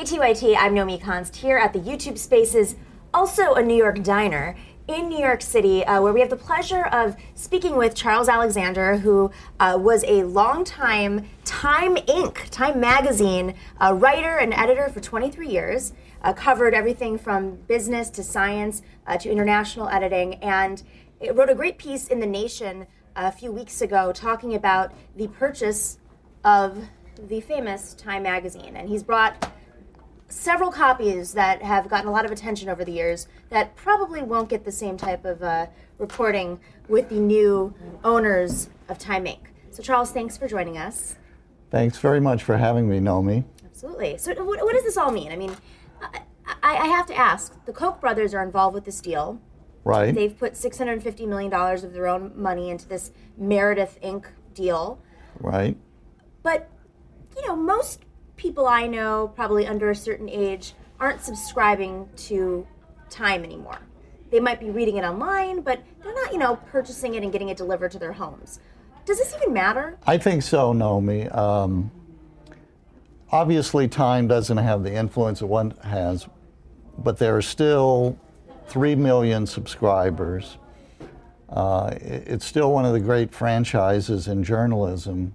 KTYT, 0.00 0.56
I'm 0.58 0.74
Nomiki 0.74 0.98
Konst 0.98 1.36
here 1.36 1.58
at 1.58 1.74
the 1.74 1.78
YouTube 1.78 2.16
Spaces, 2.16 2.74
also 3.12 3.52
a 3.52 3.62
New 3.62 3.76
York 3.76 4.02
diner 4.02 4.56
in 4.88 5.10
New 5.10 5.18
York 5.18 5.42
City, 5.42 5.84
uh, 5.84 6.00
where 6.00 6.14
we 6.14 6.20
have 6.20 6.30
the 6.30 6.38
pleasure 6.38 6.86
of 6.86 7.16
speaking 7.34 7.76
with 7.76 7.94
Charles 7.94 8.26
Alexander, 8.26 8.96
who 8.96 9.30
uh, 9.60 9.76
was 9.78 10.02
a 10.04 10.22
longtime 10.22 11.28
Time 11.44 11.96
Inc., 11.96 12.48
Time 12.48 12.80
Magazine 12.80 13.54
uh, 13.78 13.92
writer 13.92 14.38
and 14.38 14.54
editor 14.54 14.88
for 14.88 15.00
23 15.00 15.46
years, 15.46 15.92
uh, 16.22 16.32
covered 16.32 16.72
everything 16.72 17.18
from 17.18 17.56
business 17.68 18.08
to 18.08 18.22
science 18.22 18.80
uh, 19.06 19.18
to 19.18 19.30
international 19.30 19.86
editing, 19.90 20.36
and 20.36 20.82
wrote 21.34 21.50
a 21.50 21.54
great 21.54 21.76
piece 21.76 22.08
in 22.08 22.20
The 22.20 22.26
Nation 22.26 22.86
a 23.16 23.30
few 23.30 23.52
weeks 23.52 23.82
ago 23.82 24.12
talking 24.14 24.54
about 24.54 24.94
the 25.14 25.28
purchase 25.28 25.98
of 26.42 26.88
the 27.28 27.42
famous 27.42 27.92
Time 27.92 28.22
Magazine. 28.22 28.76
And 28.76 28.88
he's 28.88 29.02
brought 29.02 29.52
several 30.30 30.70
copies 30.70 31.32
that 31.32 31.62
have 31.62 31.88
gotten 31.88 32.08
a 32.08 32.12
lot 32.12 32.24
of 32.24 32.30
attention 32.30 32.68
over 32.68 32.84
the 32.84 32.92
years 32.92 33.26
that 33.50 33.76
probably 33.76 34.22
won't 34.22 34.48
get 34.48 34.64
the 34.64 34.72
same 34.72 34.96
type 34.96 35.24
of 35.24 35.42
uh, 35.42 35.66
reporting 35.98 36.60
with 36.88 37.08
the 37.08 37.16
new 37.16 37.74
owners 38.04 38.70
of 38.88 38.98
Time 38.98 39.24
Inc. 39.24 39.40
So, 39.70 39.82
Charles, 39.82 40.10
thanks 40.12 40.36
for 40.36 40.48
joining 40.48 40.78
us. 40.78 41.16
Thanks 41.70 41.98
very 41.98 42.20
much 42.20 42.42
for 42.42 42.56
having 42.56 42.88
me, 42.88 42.98
Nomi. 42.98 43.44
Absolutely. 43.64 44.18
So, 44.18 44.32
what, 44.44 44.62
what 44.62 44.72
does 44.72 44.84
this 44.84 44.96
all 44.96 45.12
mean? 45.12 45.32
I 45.32 45.36
mean, 45.36 45.56
I, 46.00 46.20
I, 46.62 46.86
have 46.86 47.06
to 47.06 47.14
ask 47.14 47.64
the 47.66 47.72
Koch 47.72 48.00
brothers 48.00 48.34
are 48.34 48.42
involved 48.42 48.74
with 48.74 48.84
this 48.84 49.00
deal. 49.00 49.40
Right. 49.84 50.14
They've 50.14 50.36
put 50.36 50.54
$650 50.54 51.26
million 51.26 51.52
of 51.52 51.92
their 51.92 52.06
own 52.06 52.32
money 52.34 52.70
into 52.70 52.86
this 52.86 53.12
Meredith 53.36 53.98
Inc. 54.02 54.26
deal. 54.54 55.00
Right. 55.38 55.76
But, 56.42 56.68
you 57.36 57.46
know, 57.46 57.56
most 57.56 58.04
people 58.40 58.66
I 58.66 58.86
know, 58.86 59.30
probably 59.36 59.66
under 59.66 59.90
a 59.90 59.94
certain 59.94 60.28
age, 60.28 60.72
aren't 60.98 61.20
subscribing 61.20 62.08
to 62.16 62.66
Time 63.10 63.42
anymore. 63.42 63.80
They 64.30 64.38
might 64.38 64.60
be 64.60 64.70
reading 64.70 64.96
it 64.96 65.02
online, 65.02 65.62
but 65.62 65.82
they're 66.00 66.14
not, 66.14 66.32
you 66.32 66.38
know, 66.38 66.56
purchasing 66.70 67.16
it 67.16 67.24
and 67.24 67.32
getting 67.32 67.48
it 67.48 67.56
delivered 67.56 67.90
to 67.90 67.98
their 67.98 68.12
homes. 68.12 68.60
Does 69.04 69.18
this 69.18 69.34
even 69.36 69.52
matter? 69.52 69.98
I 70.06 70.16
think 70.16 70.44
so, 70.44 70.72
Nomi. 70.72 71.34
Um, 71.36 71.90
obviously, 73.32 73.88
Time 73.88 74.28
doesn't 74.28 74.58
have 74.58 74.84
the 74.84 74.94
influence 74.94 75.42
it 75.42 75.46
one 75.46 75.72
has, 75.82 76.28
but 76.98 77.18
there 77.18 77.36
are 77.36 77.42
still 77.42 78.16
3 78.68 78.94
million 78.94 79.44
subscribers. 79.44 80.56
Uh, 81.48 81.92
it's 82.00 82.46
still 82.46 82.72
one 82.72 82.84
of 82.84 82.92
the 82.92 83.00
great 83.00 83.34
franchises 83.34 84.28
in 84.28 84.44
journalism. 84.44 85.34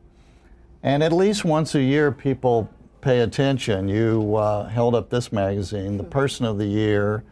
And 0.81 1.03
at 1.03 1.11
least 1.11 1.43
once 1.43 1.75
a 1.75 1.81
year, 1.81 2.11
people 2.11 2.69
pay 3.05 3.19
attention. 3.19 3.87
You 3.87 4.35
uh, 4.35 4.67
held 4.67 4.95
up 4.95 5.11
this 5.11 5.31
magazine, 5.31 5.95
the 5.97 6.03
Person 6.03 6.43
of 6.43 6.57
the 6.57 6.65
Year, 6.65 7.23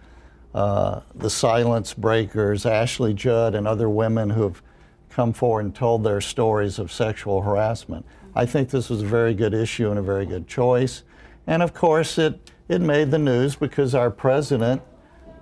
uh, 0.53 0.99
the 1.16 1.31
Silence 1.31 1.95
Breakers, 1.95 2.67
Ashley 2.67 3.11
Judd, 3.11 3.55
and 3.55 3.67
other 3.67 3.89
women 3.89 4.29
who 4.29 4.44
have 4.44 4.61
come 5.09 5.33
forward 5.33 5.66
and 5.66 5.75
told 5.75 6.03
their 6.03 6.21
stories 6.21 6.77
of 6.77 6.91
sexual 6.91 7.41
harassment. 7.41 8.05
I 8.35 8.45
think 8.45 8.69
this 8.69 8.88
was 8.88 9.01
a 9.01 9.05
very 9.07 9.33
good 9.33 9.55
issue 9.55 9.89
and 9.89 9.97
a 9.97 10.03
very 10.03 10.27
good 10.27 10.47
choice. 10.47 11.01
And 11.47 11.63
of 11.63 11.73
course, 11.73 12.19
it, 12.19 12.51
it 12.69 12.79
made 12.79 13.09
the 13.09 13.17
news 13.17 13.55
because 13.55 13.95
our 13.95 14.11
president 14.11 14.83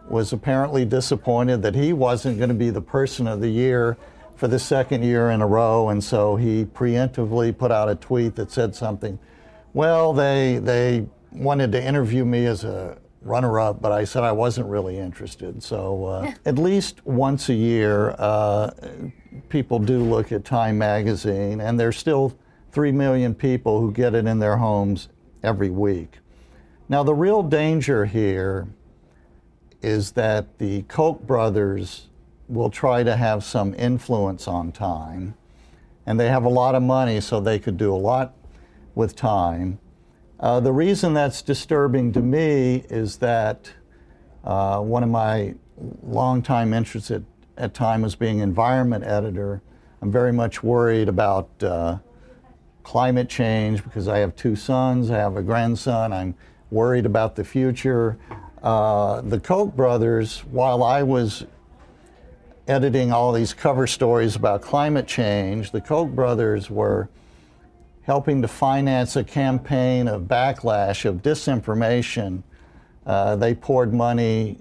was 0.09 0.31
apparently 0.31 0.85
disappointed 0.85 1.61
that 1.63 1.75
he 1.75 1.91
wasn't 1.91 2.37
going 2.37 2.47
to 2.47 2.55
be 2.55 2.69
the 2.69 2.81
person 2.81 3.27
of 3.27 3.41
the 3.41 3.49
year 3.49 3.97
for 4.37 4.47
the 4.47 4.59
second 4.59 5.03
year 5.03 5.29
in 5.31 5.41
a 5.41 5.47
row. 5.47 5.89
And 5.89 6.01
so 6.01 6.37
he 6.37 6.63
preemptively 6.63 7.55
put 7.57 7.69
out 7.69 7.89
a 7.89 7.95
tweet 7.95 8.35
that 8.37 8.49
said 8.49 8.73
something 8.73 9.19
well, 9.73 10.13
they 10.13 10.59
they 10.59 11.05
wanted 11.31 11.71
to 11.71 11.83
interview 11.83 12.25
me 12.25 12.45
as 12.45 12.63
a 12.63 12.97
runner-up, 13.21 13.81
but 13.81 13.91
I 13.91 14.03
said 14.03 14.23
I 14.23 14.31
wasn't 14.31 14.67
really 14.67 14.97
interested. 14.97 15.61
So 15.61 16.05
uh, 16.05 16.31
at 16.45 16.57
least 16.57 17.05
once 17.05 17.49
a 17.49 17.53
year, 17.53 18.15
uh, 18.17 18.71
people 19.49 19.79
do 19.79 19.99
look 19.99 20.31
at 20.31 20.43
Time 20.43 20.77
magazine, 20.77 21.61
and 21.61 21.79
there's 21.79 21.97
still 21.97 22.37
three 22.71 22.91
million 22.91 23.35
people 23.35 23.79
who 23.79 23.91
get 23.91 24.15
it 24.15 24.25
in 24.25 24.39
their 24.39 24.57
homes 24.57 25.09
every 25.43 25.69
week. 25.69 26.17
Now, 26.89 27.03
the 27.03 27.13
real 27.13 27.43
danger 27.43 28.05
here 28.05 28.67
is 29.81 30.11
that 30.11 30.57
the 30.57 30.83
Koch 30.83 31.21
brothers 31.21 32.07
will 32.47 32.69
try 32.69 33.03
to 33.03 33.15
have 33.15 33.43
some 33.43 33.73
influence 33.75 34.47
on 34.47 34.71
Time, 34.71 35.35
and 36.05 36.19
they 36.19 36.27
have 36.27 36.43
a 36.43 36.49
lot 36.49 36.75
of 36.75 36.83
money, 36.83 37.21
so 37.21 37.39
they 37.39 37.59
could 37.59 37.77
do 37.77 37.93
a 37.93 37.95
lot 37.95 38.33
with 38.95 39.15
time. 39.15 39.79
Uh, 40.39 40.59
the 40.59 40.71
reason 40.71 41.13
that's 41.13 41.41
disturbing 41.41 42.11
to 42.13 42.21
me 42.21 42.83
is 42.89 43.17
that 43.17 43.71
uh, 44.43 44.79
one 44.79 45.03
of 45.03 45.09
my 45.09 45.53
longtime 46.03 46.73
interests 46.73 47.11
at, 47.11 47.21
at 47.57 47.73
time 47.73 48.01
was 48.01 48.15
being 48.15 48.39
environment 48.39 49.03
editor. 49.03 49.61
I'm 50.01 50.11
very 50.11 50.33
much 50.33 50.63
worried 50.63 51.09
about 51.09 51.49
uh, 51.61 51.99
climate 52.83 53.29
change 53.29 53.83
because 53.83 54.07
I 54.07 54.17
have 54.19 54.35
two 54.35 54.55
sons, 54.55 55.11
I 55.11 55.17
have 55.17 55.37
a 55.37 55.43
grandson, 55.43 56.11
I'm 56.11 56.35
worried 56.71 57.05
about 57.05 57.35
the 57.35 57.43
future. 57.43 58.17
Uh, 58.63 59.21
the 59.21 59.39
Koch 59.39 59.75
brothers, 59.75 60.39
while 60.51 60.83
I 60.83 61.03
was 61.03 61.45
editing 62.67 63.11
all 63.11 63.31
these 63.33 63.53
cover 63.53 63.85
stories 63.85 64.35
about 64.35 64.61
climate 64.61 65.07
change, 65.07 65.71
the 65.71 65.81
Koch 65.81 66.09
brothers 66.09 66.69
were 66.69 67.09
helping 68.11 68.41
to 68.41 68.47
finance 68.49 69.15
a 69.15 69.23
campaign 69.23 70.05
of 70.05 70.23
backlash, 70.23 71.05
of 71.05 71.21
disinformation. 71.21 72.43
Uh, 73.05 73.37
they 73.37 73.55
poured 73.55 73.93
money 73.93 74.57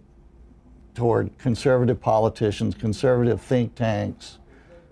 toward 0.95 1.37
conservative 1.37 2.01
politicians, 2.01 2.77
conservative 2.77 3.41
think 3.41 3.75
tanks, 3.75 4.39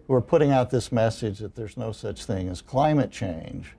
who 0.08 0.12
are 0.12 0.20
putting 0.20 0.50
out 0.50 0.70
this 0.70 0.90
message 0.90 1.38
that 1.38 1.54
there's 1.54 1.76
no 1.76 1.92
such 1.92 2.24
thing 2.24 2.48
as 2.48 2.60
climate 2.60 3.12
change 3.12 3.76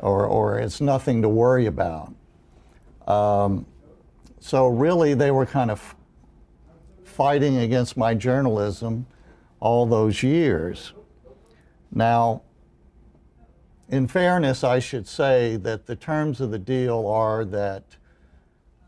or, 0.00 0.26
or 0.26 0.58
it's 0.58 0.80
nothing 0.80 1.22
to 1.22 1.28
worry 1.28 1.66
about. 1.66 2.12
Um, 3.06 3.64
so, 4.40 4.66
really, 4.66 5.14
they 5.14 5.30
were 5.30 5.46
kind 5.46 5.70
of 5.70 5.94
fighting 7.04 7.58
against 7.58 7.96
my 7.96 8.12
journalism 8.12 9.06
all 9.60 9.86
those 9.86 10.24
years. 10.24 10.94
Now, 11.92 12.42
in 13.88 14.08
fairness, 14.08 14.64
I 14.64 14.78
should 14.80 15.06
say 15.06 15.56
that 15.58 15.86
the 15.86 15.96
terms 15.96 16.40
of 16.40 16.50
the 16.50 16.58
deal 16.58 17.06
are 17.06 17.44
that 17.44 17.84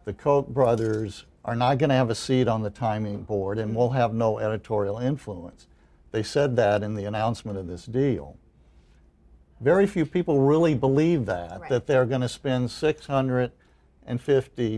the 0.04 0.12
Koch 0.12 0.48
brothers 0.48 1.24
are 1.44 1.54
not 1.54 1.78
going 1.78 1.90
to 1.90 1.94
have 1.94 2.10
a 2.10 2.14
seat 2.14 2.48
on 2.48 2.62
the 2.62 2.70
Time 2.70 3.04
Inc. 3.04 3.26
board 3.26 3.58
and 3.58 3.74
will 3.74 3.90
have 3.90 4.12
no 4.12 4.38
editorial 4.38 4.98
influence. 4.98 5.66
They 6.10 6.22
said 6.22 6.56
that 6.56 6.82
in 6.82 6.94
the 6.94 7.04
announcement 7.04 7.58
of 7.58 7.66
this 7.66 7.84
deal. 7.86 8.36
Very 9.60 9.86
few 9.86 10.06
people 10.06 10.40
really 10.40 10.74
believe 10.74 11.26
that, 11.26 11.60
right. 11.60 11.70
that 11.70 11.86
they're 11.86 12.06
going 12.06 12.22
to 12.22 12.28
spend 12.28 12.68
$650 12.68 13.50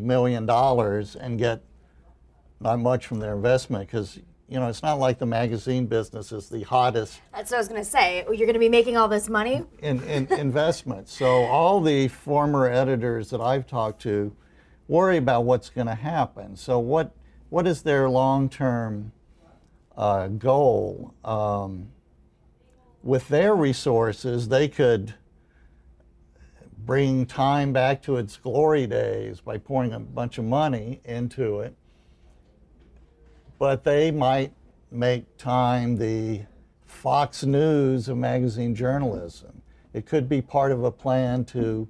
million 0.03 0.51
and 0.51 1.39
get 1.39 1.63
not 2.61 2.79
much 2.79 3.07
from 3.07 3.21
their 3.21 3.35
investment 3.35 3.87
because 3.87 4.19
you 4.51 4.59
know, 4.59 4.69
it's 4.69 4.83
not 4.83 4.99
like 4.99 5.19
the 5.19 5.27
magazine 5.27 5.87
business 5.87 6.33
is 6.33 6.49
the 6.49 6.63
hottest. 6.63 7.21
That's 7.33 7.53
what 7.53 7.59
I 7.59 7.61
was 7.61 7.69
going 7.69 7.83
to 7.83 7.89
say. 7.89 8.25
You're 8.27 8.47
going 8.47 8.55
to 8.55 8.59
be 8.59 8.69
making 8.69 8.97
all 8.97 9.07
this 9.07 9.29
money? 9.29 9.65
In, 9.79 10.03
in 10.03 10.27
investments. 10.33 11.17
So 11.17 11.45
all 11.45 11.81
the 11.81 12.09
former 12.09 12.69
editors 12.69 13.31
that 13.31 13.41
I've 13.41 13.69
talked 13.69 14.03
to 14.03 14.35
worry 14.89 15.19
about 15.19 15.45
what's 15.45 15.71
going 15.71 15.87
to 15.87 15.95
happen. 15.95 16.57
So 16.57 16.81
what 16.81 17.15
what 17.49 17.67
is 17.67 17.83
their 17.83 18.09
long-term 18.09 19.13
uh, 19.97 20.29
goal? 20.29 21.15
Um, 21.25 21.91
with 23.03 23.29
their 23.29 23.55
resources, 23.55 24.49
they 24.49 24.69
could 24.69 25.15
bring 26.77 27.25
time 27.27 27.73
back 27.73 28.03
to 28.03 28.17
its 28.17 28.37
glory 28.37 28.87
days 28.87 29.41
by 29.41 29.59
pouring 29.59 29.93
a 29.93 30.01
bunch 30.01 30.39
of 30.39 30.45
money 30.45 31.01
into 31.05 31.61
it 31.61 31.77
but 33.61 33.85
they 33.85 34.11
might 34.11 34.53
make 34.91 35.37
time 35.37 35.99
the 35.99 36.41
Fox 36.87 37.45
News 37.45 38.09
of 38.09 38.17
magazine 38.17 38.75
journalism. 38.75 39.63
It 39.93 40.07
could 40.07 40.29
be 40.29 40.41
part 40.41 40.73
of 40.73 40.83
a 40.83 40.91
plan 40.91 41.45
to 41.47 41.87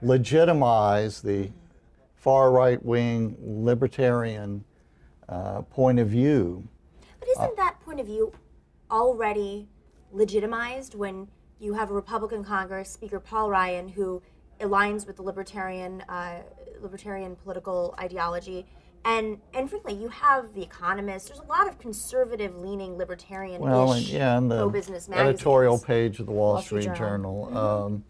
legitimize 0.00 1.20
the 1.20 1.50
far 2.16 2.50
right 2.50 2.82
wing 2.82 3.36
libertarian 3.40 4.64
uh, 5.28 5.60
point 5.62 5.98
of 5.98 6.08
view. 6.08 6.66
But 7.20 7.28
isn't 7.28 7.56
that 7.58 7.78
point 7.80 8.00
of 8.00 8.06
view 8.06 8.32
already 8.90 9.68
legitimized 10.12 10.94
when 10.94 11.28
you 11.58 11.74
have 11.74 11.90
a 11.90 11.94
Republican 11.94 12.42
Congress, 12.42 12.90
Speaker 12.90 13.20
Paul 13.20 13.50
Ryan, 13.50 13.86
who 13.86 14.22
aligns 14.60 15.06
with 15.06 15.16
the 15.16 15.22
libertarian 15.22 16.00
uh, 16.08 16.38
libertarian 16.80 17.36
political 17.36 17.94
ideology? 18.00 18.64
And 19.04 19.38
and 19.54 19.68
frankly, 19.68 19.94
you 19.94 20.08
have 20.08 20.54
the 20.54 20.62
Economist. 20.62 21.28
There's 21.28 21.40
a 21.40 21.44
lot 21.44 21.68
of 21.68 21.78
conservative-leaning, 21.78 22.96
libertarian 22.96 23.60
well, 23.60 23.92
and, 23.92 24.06
yeah, 24.06 24.36
and 24.36 24.50
the 24.50 25.08
editorial 25.12 25.78
page 25.78 26.20
of 26.20 26.26
the 26.26 26.32
Wall, 26.32 26.54
Wall 26.54 26.62
Street, 26.62 26.82
Street, 26.82 26.96
Journal. 26.96 27.46
Journal. 27.46 27.46
Mm-hmm. 27.46 27.94
Um, 27.94 28.04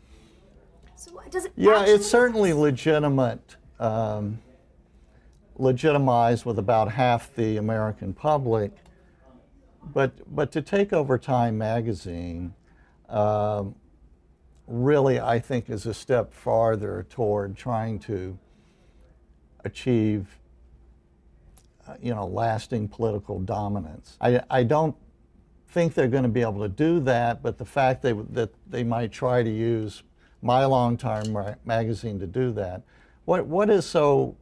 So 0.96 1.20
does 1.30 1.46
it? 1.46 1.52
Yeah, 1.56 1.84
it's 1.86 2.06
certainly 2.06 2.52
legitimate, 2.52 3.56
um, 3.78 4.40
legitimized 5.56 6.44
with 6.44 6.58
about 6.58 6.92
half 6.92 7.34
the 7.34 7.56
American 7.56 8.12
public. 8.12 8.72
But 9.94 10.12
but 10.34 10.52
to 10.52 10.60
take 10.60 10.92
over 10.92 11.16
Time 11.16 11.56
magazine, 11.56 12.52
um, 13.08 13.74
really, 14.66 15.18
I 15.18 15.38
think, 15.38 15.70
is 15.70 15.86
a 15.86 15.94
step 15.94 16.34
farther 16.34 17.06
toward 17.08 17.56
trying 17.56 17.98
to 18.00 18.38
achieve, 19.64 20.26
uh, 20.26 20.39
you 22.00 22.14
know, 22.14 22.26
lasting 22.26 22.88
political 22.88 23.40
dominance. 23.40 24.16
I 24.20 24.42
I 24.50 24.62
don't 24.62 24.94
think 25.70 25.94
they're 25.94 26.08
going 26.08 26.24
to 26.24 26.28
be 26.28 26.40
able 26.40 26.60
to 26.60 26.68
do 26.68 27.00
that, 27.00 27.42
but 27.42 27.56
the 27.58 27.64
fact 27.64 28.02
they, 28.02 28.12
that 28.30 28.50
they 28.68 28.82
might 28.82 29.12
try 29.12 29.42
to 29.42 29.50
use 29.50 30.02
my 30.42 30.64
long 30.64 30.96
time 30.96 31.32
ma- 31.32 31.54
magazine 31.64 32.18
to 32.18 32.26
do 32.26 32.50
that. 32.52 32.82
What, 33.24 33.46
what 33.46 33.70
is 33.70 33.86
so 33.86 34.36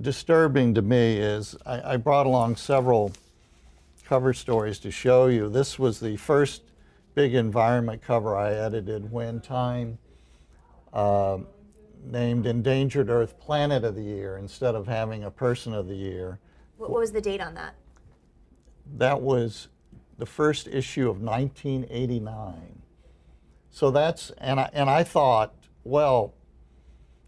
disturbing 0.00 0.74
to 0.74 0.82
me 0.82 1.18
is 1.18 1.56
I, 1.64 1.92
I 1.92 1.96
brought 1.96 2.26
along 2.26 2.56
several 2.56 3.12
cover 4.04 4.32
stories 4.32 4.78
to 4.80 4.90
show 4.90 5.26
you. 5.26 5.48
This 5.48 5.78
was 5.78 6.00
the 6.00 6.16
first 6.16 6.62
big 7.14 7.34
environment 7.34 8.02
cover 8.02 8.36
I 8.36 8.52
edited 8.54 9.10
when 9.10 9.40
Time 9.40 9.98
uh, 10.92 11.38
named 12.04 12.46
Endangered 12.46 13.10
Earth 13.10 13.38
Planet 13.38 13.84
of 13.84 13.94
the 13.94 14.02
Year 14.02 14.36
instead 14.36 14.74
of 14.74 14.86
having 14.86 15.24
a 15.24 15.30
Person 15.30 15.72
of 15.72 15.88
the 15.88 15.94
Year. 15.94 16.38
What, 16.76 16.90
what 16.90 17.00
was 17.00 17.12
the 17.12 17.20
date 17.20 17.40
on 17.40 17.54
that? 17.54 17.74
That 18.96 19.20
was 19.20 19.68
the 20.18 20.26
first 20.26 20.68
issue 20.68 21.10
of 21.10 21.20
1989. 21.20 22.82
So 23.70 23.90
that's, 23.90 24.30
and 24.38 24.60
I, 24.60 24.70
and 24.72 24.88
I 24.88 25.02
thought, 25.02 25.54
well, 25.84 26.34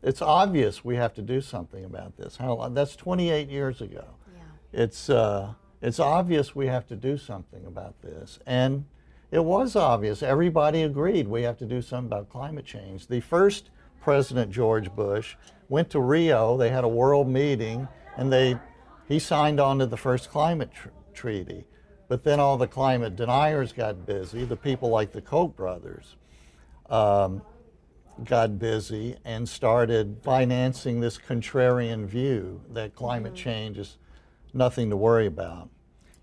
it's 0.02 0.22
obvious 0.22 0.84
we 0.84 0.96
have 0.96 1.12
to 1.14 1.22
do 1.22 1.40
something 1.40 1.84
about 1.84 2.16
this. 2.16 2.36
How, 2.36 2.68
that's 2.70 2.96
28 2.96 3.48
years 3.48 3.80
ago. 3.80 4.04
Yeah. 4.34 4.82
It's, 4.84 5.10
uh, 5.10 5.54
it's 5.82 6.00
obvious 6.00 6.54
we 6.54 6.66
have 6.66 6.86
to 6.88 6.96
do 6.96 7.16
something 7.16 7.64
about 7.66 8.00
this. 8.00 8.38
And 8.46 8.86
it 9.30 9.44
was 9.44 9.76
obvious. 9.76 10.22
Everybody 10.22 10.82
agreed 10.82 11.28
we 11.28 11.42
have 11.42 11.58
to 11.58 11.66
do 11.66 11.82
something 11.82 12.06
about 12.06 12.30
climate 12.30 12.64
change. 12.64 13.08
The 13.08 13.20
first 13.20 13.70
President 14.00 14.50
George 14.50 14.94
Bush 14.94 15.36
went 15.68 15.90
to 15.90 16.00
Rio. 16.00 16.56
They 16.56 16.70
had 16.70 16.84
a 16.84 16.88
world 16.88 17.28
meeting, 17.28 17.88
and 18.16 18.32
they, 18.32 18.58
he 19.06 19.18
signed 19.18 19.60
on 19.60 19.78
to 19.78 19.86
the 19.86 19.96
first 19.96 20.30
climate 20.30 20.72
tr- 20.72 20.88
treaty. 21.12 21.64
But 22.08 22.24
then 22.24 22.40
all 22.40 22.56
the 22.56 22.66
climate 22.66 23.16
deniers 23.16 23.72
got 23.72 24.06
busy, 24.06 24.44
the 24.44 24.56
people 24.56 24.88
like 24.88 25.12
the 25.12 25.20
Koch 25.20 25.54
brothers 25.54 26.16
um, 26.88 27.42
got 28.24 28.58
busy 28.58 29.16
and 29.24 29.48
started 29.48 30.18
financing 30.22 31.00
this 31.00 31.18
contrarian 31.18 32.06
view 32.06 32.62
that 32.70 32.94
climate 32.94 33.34
change 33.34 33.78
is 33.78 33.98
nothing 34.54 34.90
to 34.90 34.96
worry 34.96 35.26
about. 35.26 35.68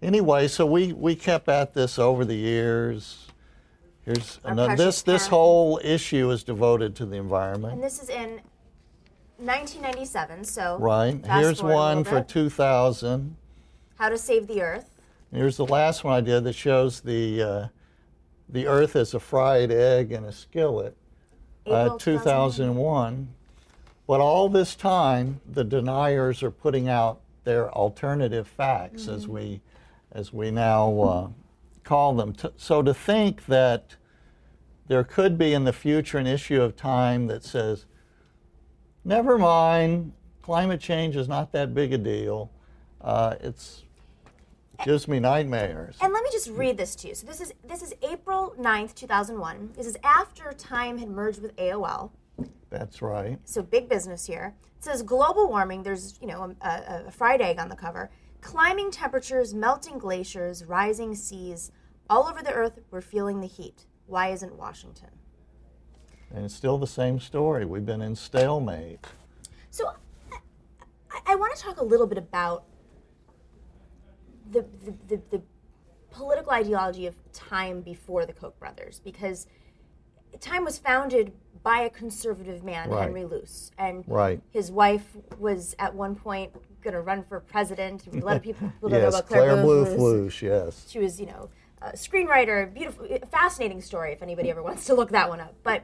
Anyway, 0.01 0.48
so 0.48 0.66
we, 0.66 0.92
we 0.92 1.16
kept 1.16 1.48
at 1.48 1.74
this 1.74 1.98
over 1.98 2.25
the 2.25 2.36
years. 2.36 3.28
Here's 4.06 4.40
another, 4.44 4.75
this 4.75 5.02
this 5.02 5.28
whole 5.28 5.80
issue 5.84 6.30
is 6.30 6.44
devoted 6.44 6.96
to 6.98 7.06
the 7.06 7.18
environment. 7.18 7.74
And 7.74 7.84
this 7.84 8.02
is 8.02 8.10
in 8.10 8.42
1997. 9.38 10.44
So 10.44 10.78
Right. 10.80 11.19
Here's 11.25 11.63
one 11.63 12.04
for 12.04 12.22
2000. 12.22 13.36
How 13.98 14.10
to 14.10 14.18
save 14.18 14.48
the 14.48 14.62
Earth. 14.62 14.92
Here's 15.31 15.57
the 15.57 15.66
last 15.66 16.04
one 16.04 16.13
I 16.13 16.22
did 16.22 16.44
that 16.44 16.54
shows 16.54 17.02
the 17.02 17.42
uh, 17.42 17.68
the 18.48 18.68
Earth 18.68 18.96
as 18.96 19.13
a 19.13 19.19
fried 19.19 19.72
egg 19.72 20.12
in 20.12 20.24
a 20.24 20.31
skillet. 20.31 20.96
Uh, 21.66 21.98
2001. 21.98 23.28
But 24.06 24.22
all 24.22 24.50
this 24.50 24.75
time, 24.75 25.42
the 25.52 25.63
deniers 25.63 26.44
are 26.44 26.52
putting 26.52 26.88
out 26.88 27.22
their 27.44 27.72
alternative 27.72 28.48
facts, 28.48 29.07
as 29.07 29.28
we 29.28 29.62
as 30.12 30.31
we 30.31 30.52
now 30.52 31.02
uh, 31.02 31.28
call 31.85 32.13
them. 32.15 32.35
So 32.57 32.81
to 32.81 32.93
think 32.93 33.45
that 33.45 33.95
there 34.87 35.03
could 35.03 35.37
be 35.37 35.53
in 35.53 35.63
the 35.63 35.71
future 35.71 36.17
an 36.17 36.27
issue 36.27 36.61
of 36.61 36.75
time 36.75 37.27
that 37.27 37.43
says, 37.43 37.85
never 39.05 39.37
mind, 39.37 40.11
climate 40.41 40.81
change 40.81 41.15
is 41.15 41.29
not 41.29 41.53
that 41.53 41.73
big 41.73 41.93
a 41.93 41.97
deal. 41.97 42.51
Uh, 42.99 43.35
it's 43.39 43.83
gives 44.83 45.07
me 45.07 45.19
nightmares. 45.19 45.95
And 46.01 46.11
let 46.11 46.21
me 46.21 46.29
just 46.31 46.49
read 46.49 46.75
this 46.75 46.95
to 46.97 47.07
you. 47.07 47.15
So 47.15 47.25
this 47.25 47.39
is 47.39 47.53
this 47.63 47.81
is 47.81 47.93
April 48.01 48.53
9th, 48.59 48.93
2001. 48.95 49.71
This 49.75 49.87
is 49.87 49.95
after 50.03 50.51
Time 50.53 50.97
had 50.97 51.09
merged 51.09 51.41
with 51.41 51.55
AOL. 51.55 52.11
That's 52.69 53.01
right. 53.01 53.39
So 53.45 53.61
big 53.61 53.87
business 53.87 54.25
here. 54.25 54.53
It 54.77 54.83
says 54.83 55.01
global 55.01 55.47
warming. 55.47 55.83
There's 55.83 56.19
you 56.19 56.27
know 56.27 56.55
a, 56.61 57.05
a 57.07 57.11
fried 57.11 57.41
egg 57.41 57.57
on 57.57 57.69
the 57.69 57.75
cover. 57.75 58.09
Climbing 58.45 58.92
temperatures, 58.92 59.56
melting 59.56 59.97
glaciers, 59.97 60.63
rising 60.63 61.15
seas, 61.15 61.71
all 62.07 62.27
over 62.27 62.44
the 62.44 62.53
earth. 62.53 62.77
We're 62.92 63.01
feeling 63.01 63.42
the 63.42 63.47
heat. 63.47 63.88
Why 64.06 64.27
isn't 64.30 64.56
Washington? 64.56 65.09
And 66.31 66.45
it's 66.45 66.53
still 66.53 66.77
the 66.77 66.86
same 66.86 67.19
story. 67.19 67.65
We've 67.65 67.88
been 67.88 68.03
in 68.03 68.15
stalemate. 68.15 69.00
So 69.71 69.92
I, 70.31 71.21
I 71.25 71.36
want 71.36 71.56
to 71.56 71.62
talk 71.62 71.80
a 71.80 71.83
little 71.83 72.06
bit 72.06 72.19
about 72.19 72.65
the, 74.51 74.63
the, 74.83 74.94
the, 75.07 75.21
the 75.31 75.42
political 76.12 76.51
ideology 76.51 77.07
of 77.07 77.15
Time 77.33 77.81
before 77.81 78.27
the 78.27 78.33
Koch 78.33 78.59
brothers, 78.59 79.01
because 79.03 79.47
Time 80.39 80.63
was 80.63 80.77
founded 80.77 81.33
by 81.63 81.80
a 81.80 81.89
conservative 81.89 82.63
man, 82.63 82.92
Right. 82.92 83.06
Henry 83.06 83.25
Luce, 83.25 83.71
and 83.80 84.03
Right. 84.07 84.39
his 84.51 84.71
wife 84.71 85.18
was 85.39 85.75
at 85.80 85.95
one 85.95 86.13
point 86.15 86.51
going 86.85 86.93
to 86.93 87.01
run 87.01 87.23
for 87.23 87.39
president. 87.41 88.07
A 88.07 88.19
lot 88.19 88.37
of 88.37 88.43
people 88.49 88.71
don't 88.81 88.91
know 88.91 89.07
about 89.09 89.27
Clare 89.27 89.53
Clare, 89.53 89.63
Boothe 89.63 89.97
Boothe. 89.97 90.41
Yes. 90.41 90.85
She 90.89 90.99
was, 90.99 91.19
you 91.19 91.25
know, 91.25 91.49
a 91.81 91.89
screenwriter, 91.91 92.73
beautiful, 92.73 93.05
fascinating 93.29 93.81
story 93.81 94.13
if 94.13 94.21
anybody 94.21 94.49
ever 94.49 94.63
wants 94.63 94.85
to 94.85 94.93
look 94.93 95.09
that 95.09 95.27
one 95.27 95.41
up. 95.41 95.53
But 95.63 95.83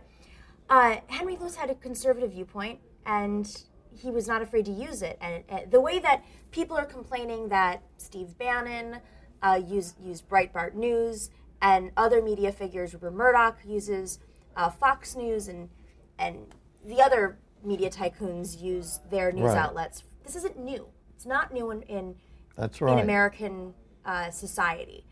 uh, 0.69 0.97
Henry 1.07 1.35
Luce 1.37 1.55
had 1.55 1.69
a 1.69 1.75
conservative 1.75 2.31
viewpoint, 2.31 2.79
and 3.05 3.45
he 3.93 4.09
was 4.09 4.27
not 4.27 4.41
afraid 4.41 4.65
to 4.65 4.71
use 4.71 5.01
it. 5.01 5.17
And 5.19 5.43
uh, 5.49 5.59
the 5.69 5.81
way 5.81 5.99
that 5.99 6.23
people 6.51 6.77
are 6.77 6.85
complaining 6.85 7.49
that 7.49 7.81
Steve 7.97 8.37
Bannon 8.37 8.99
uh, 9.43 9.59
used 9.67 9.99
used 9.99 10.29
Breitbart 10.29 10.75
News 10.75 11.29
and 11.61 11.91
other 11.97 12.21
media 12.21 12.51
figures, 12.51 12.93
Rupert 12.93 13.13
Murdoch 13.13 13.57
uses 13.65 14.19
uh, 14.55 14.69
Fox 14.69 15.15
News, 15.15 15.47
and 15.47 15.69
and 16.17 16.53
the 16.85 17.01
other 17.01 17.37
media 17.63 17.89
tycoons 17.89 18.59
use 18.61 18.99
their 19.09 19.31
news 19.31 19.45
Right. 19.49 19.57
outlets. 19.57 20.03
This 20.23 20.35
isn't 20.35 20.59
new. 20.59 20.87
It's 21.15 21.25
not 21.25 21.53
new 21.53 21.71
in 21.71 21.81
in, 21.83 22.15
That's 22.57 22.81
in. 22.81 22.99
American 22.99 23.73
uh, 24.05 24.31
society. 24.31 25.05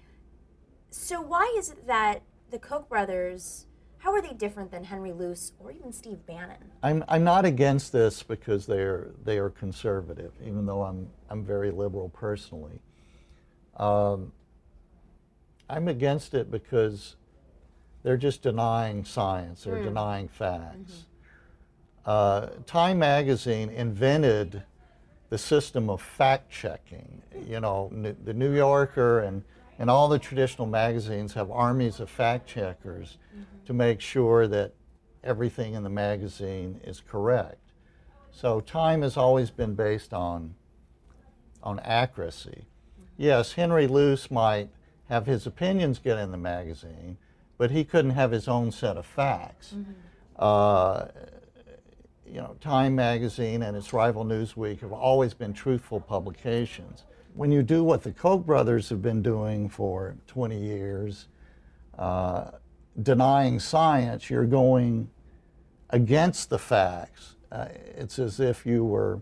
So 0.89 1.21
why 1.21 1.53
is 1.57 1.69
it 1.69 1.87
that 1.87 2.23
the 2.51 2.59
Koch 2.59 2.89
brothers? 2.89 3.65
How 3.99 4.13
are 4.13 4.21
they 4.21 4.33
different 4.33 4.71
than 4.71 4.85
Henry 4.85 5.11
Luce 5.11 5.51
or 5.59 5.71
even 5.71 5.91
Steve 5.91 6.25
Bannon? 6.25 6.71
I'm, 6.81 7.03
I'm 7.09 7.23
not 7.25 7.43
against 7.43 7.91
this 7.91 8.23
because 8.23 8.65
they're 8.65 9.09
they 9.23 9.37
are 9.37 9.49
conservative, 9.49 10.31
even 10.41 10.65
though 10.65 10.83
I'm 10.83 11.09
I'm 11.29 11.43
very 11.43 11.71
liberal 11.71 12.09
personally. 12.09 12.81
Um, 13.77 14.31
I'm 15.69 15.87
against 15.87 16.33
it 16.33 16.49
because 16.49 17.15
they're 18.03 18.17
just 18.17 18.41
denying 18.41 19.05
science, 19.05 19.63
they're 19.63 19.83
denying 19.83 20.27
facts. 20.27 21.05
Uh, 22.05 22.47
Time 22.65 22.97
magazine 22.99 23.69
invented 23.69 24.63
the 25.29 25.37
system 25.37 25.89
of 25.89 26.01
fact 26.01 26.51
checking. 26.51 27.21
You 27.45 27.59
know, 27.59 27.91
N- 27.93 28.17
the 28.23 28.33
New 28.33 28.53
Yorker 28.53 29.19
and, 29.19 29.43
and 29.77 29.89
all 29.89 30.07
the 30.07 30.19
traditional 30.19 30.67
magazines 30.67 31.33
have 31.33 31.51
armies 31.51 31.99
of 31.99 32.09
fact 32.09 32.47
checkers 32.47 33.17
mm-hmm. 33.31 33.65
to 33.65 33.73
make 33.73 34.01
sure 34.01 34.47
that 34.47 34.73
everything 35.23 35.73
in 35.73 35.83
the 35.83 35.89
magazine 35.89 36.79
is 36.83 37.01
correct. 37.01 37.57
So 38.31 38.61
Time 38.61 39.01
has 39.01 39.17
always 39.17 39.51
been 39.51 39.75
based 39.75 40.13
on, 40.13 40.55
on 41.61 41.79
accuracy. 41.79 42.65
Mm-hmm. 42.65 43.03
Yes, 43.17 43.53
Henry 43.53 43.87
Luce 43.87 44.31
might 44.31 44.69
have 45.09 45.25
his 45.25 45.45
opinions 45.45 45.99
get 45.99 46.17
in 46.17 46.31
the 46.31 46.37
magazine, 46.37 47.17
but 47.57 47.71
he 47.71 47.83
couldn't 47.83 48.11
have 48.11 48.31
his 48.31 48.47
own 48.47 48.71
set 48.71 48.97
of 48.97 49.05
facts. 49.05 49.73
Mm-hmm. 49.75 49.91
Uh, 50.37 51.05
you 52.31 52.41
know, 52.41 52.55
Time 52.61 52.95
magazine 52.95 53.63
and 53.63 53.75
its 53.75 53.91
rival 53.93 54.23
Newsweek 54.23 54.81
have 54.81 54.91
always 54.91 55.33
been 55.33 55.53
truthful 55.53 55.99
publications. 55.99 57.03
When 57.33 57.51
you 57.51 57.63
do 57.63 57.83
what 57.83 58.03
the 58.03 58.11
Koch 58.11 58.45
brothers 58.45 58.89
have 58.89 59.01
been 59.01 59.21
doing 59.21 59.69
for 59.69 60.15
20 60.27 60.59
years, 60.59 61.27
uh, 61.97 62.51
denying 63.01 63.59
science, 63.59 64.29
you're 64.29 64.45
going 64.45 65.09
against 65.89 66.49
the 66.49 66.59
facts. 66.59 67.35
Uh, 67.51 67.67
it's 67.95 68.19
as 68.19 68.39
if 68.39 68.65
you 68.65 68.83
were 68.83 69.21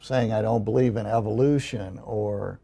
saying, 0.00 0.32
I 0.32 0.42
don't 0.42 0.64
believe 0.64 0.96
in 0.96 1.06
evolution 1.06 2.00
or 2.02 2.60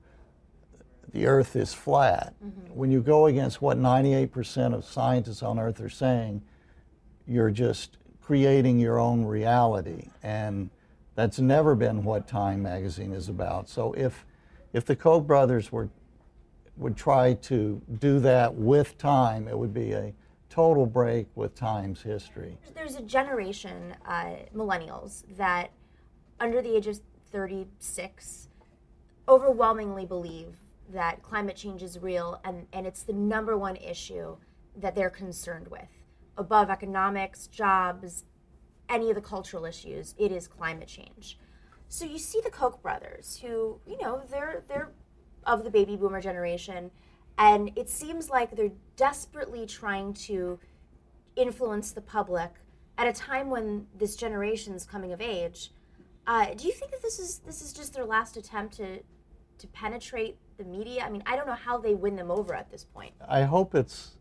the 1.13 1.27
earth 1.27 1.55
is 1.55 1.73
flat. 1.73 2.35
When 2.75 2.91
you 2.91 3.01
go 3.01 3.27
against 3.27 3.63
what 3.63 3.79
98% 3.79 4.75
of 4.75 4.85
scientists 4.85 5.43
on 5.43 5.61
earth 5.61 5.81
are 5.81 5.89
saying, 5.89 6.43
you're 7.27 7.51
just 7.51 7.99
creating 8.25 8.79
your 8.79 8.99
own 8.99 9.25
reality. 9.25 10.09
And 10.23 10.71
that's 11.15 11.39
never 11.39 11.75
been 11.75 12.05
what 12.05 12.27
Time 12.27 12.63
magazine 12.63 13.13
is 13.13 13.29
about. 13.29 13.69
So 13.69 13.93
if 13.93 14.25
if 14.73 14.85
the 14.85 14.97
Koch 14.97 15.27
brothers 15.27 15.71
were 15.71 15.89
would 16.77 16.97
try 16.97 17.35
to 17.35 17.81
do 17.99 18.19
that 18.21 18.55
with 18.55 18.99
Time, 18.99 19.47
it 19.47 19.57
would 19.57 19.73
be 19.73 19.93
a 19.93 20.13
total 20.49 20.87
break 20.87 21.27
with 21.35 21.55
Time's 21.55 22.03
history. 22.03 22.59
There's 22.75 22.97
a 22.97 23.03
generation, 23.03 23.95
uh, 24.07 24.37
millennials, 24.55 25.25
that 25.37 25.71
under 26.41 26.61
the 26.63 26.75
age 26.75 26.89
of 26.89 26.99
36 27.31 28.49
overwhelmingly 29.29 30.05
believe 30.05 30.57
that 30.93 31.23
climate 31.23 31.57
change 31.57 31.83
is 31.83 31.99
real 31.99 32.41
and, 32.45 32.67
and 32.73 32.87
it's 32.87 33.03
the 33.03 33.13
number 33.13 33.57
one 33.57 33.77
issue 33.77 34.37
that 34.77 34.95
they're 34.95 35.11
concerned 35.11 35.69
with. 35.69 35.89
Above 36.37 36.71
economics, 36.71 37.47
jobs, 37.47 38.25
any 38.89 39.09
of 39.09 39.15
the 39.15 39.21
cultural 39.21 39.65
issues, 39.65 40.15
it 40.19 40.33
is 40.33 40.49
climate 40.49 40.89
change. 40.89 41.39
So 41.89 42.05
you 42.05 42.19
see 42.19 42.41
the 42.43 42.51
Koch 42.51 42.83
brothers, 42.83 43.39
who, 43.41 43.81
you 43.87 43.97
know, 44.01 44.23
they're 44.31 44.65
they're 44.69 44.93
of 45.45 45.65
the 45.65 45.71
baby 45.71 45.97
boomer 45.97 46.21
generation, 46.21 46.91
and 47.39 47.71
it 47.77 47.89
seems 47.89 48.31
like 48.31 48.57
they're 48.57 48.73
desperately 48.97 49.67
trying 49.67 50.15
to 50.15 50.59
influence 51.37 51.93
the 51.93 52.01
public 52.01 52.51
at 52.97 53.07
a 53.07 53.13
time 53.13 53.51
when 53.51 53.87
this 53.97 54.17
generation's 54.17 54.85
coming 54.85 55.13
of 55.13 55.21
age. 55.21 55.73
Uh, 56.27 56.55
do 56.55 56.67
you 56.67 56.73
think 56.73 56.91
that 56.91 57.03
this 57.03 57.19
is 57.19 57.41
this 57.41 57.61
is 57.61 57.73
just 57.73 57.93
their 57.95 58.05
last 58.05 58.37
attempt 58.37 58.77
to 58.77 59.01
to 59.59 59.67
penetrate 59.69 60.37
the 60.57 60.65
media? 60.65 61.03
I 61.05 61.11
mean, 61.11 61.23
I 61.27 61.37
don't 61.37 61.47
know 61.47 61.53
how 61.55 61.79
they 61.79 61.95
win 61.95 62.17
them 62.17 62.31
over 62.31 62.55
at 62.55 62.71
this 62.71 62.85
point. 62.85 63.13
I 63.29 63.43
hope 63.43 63.75
it's 63.75 64.17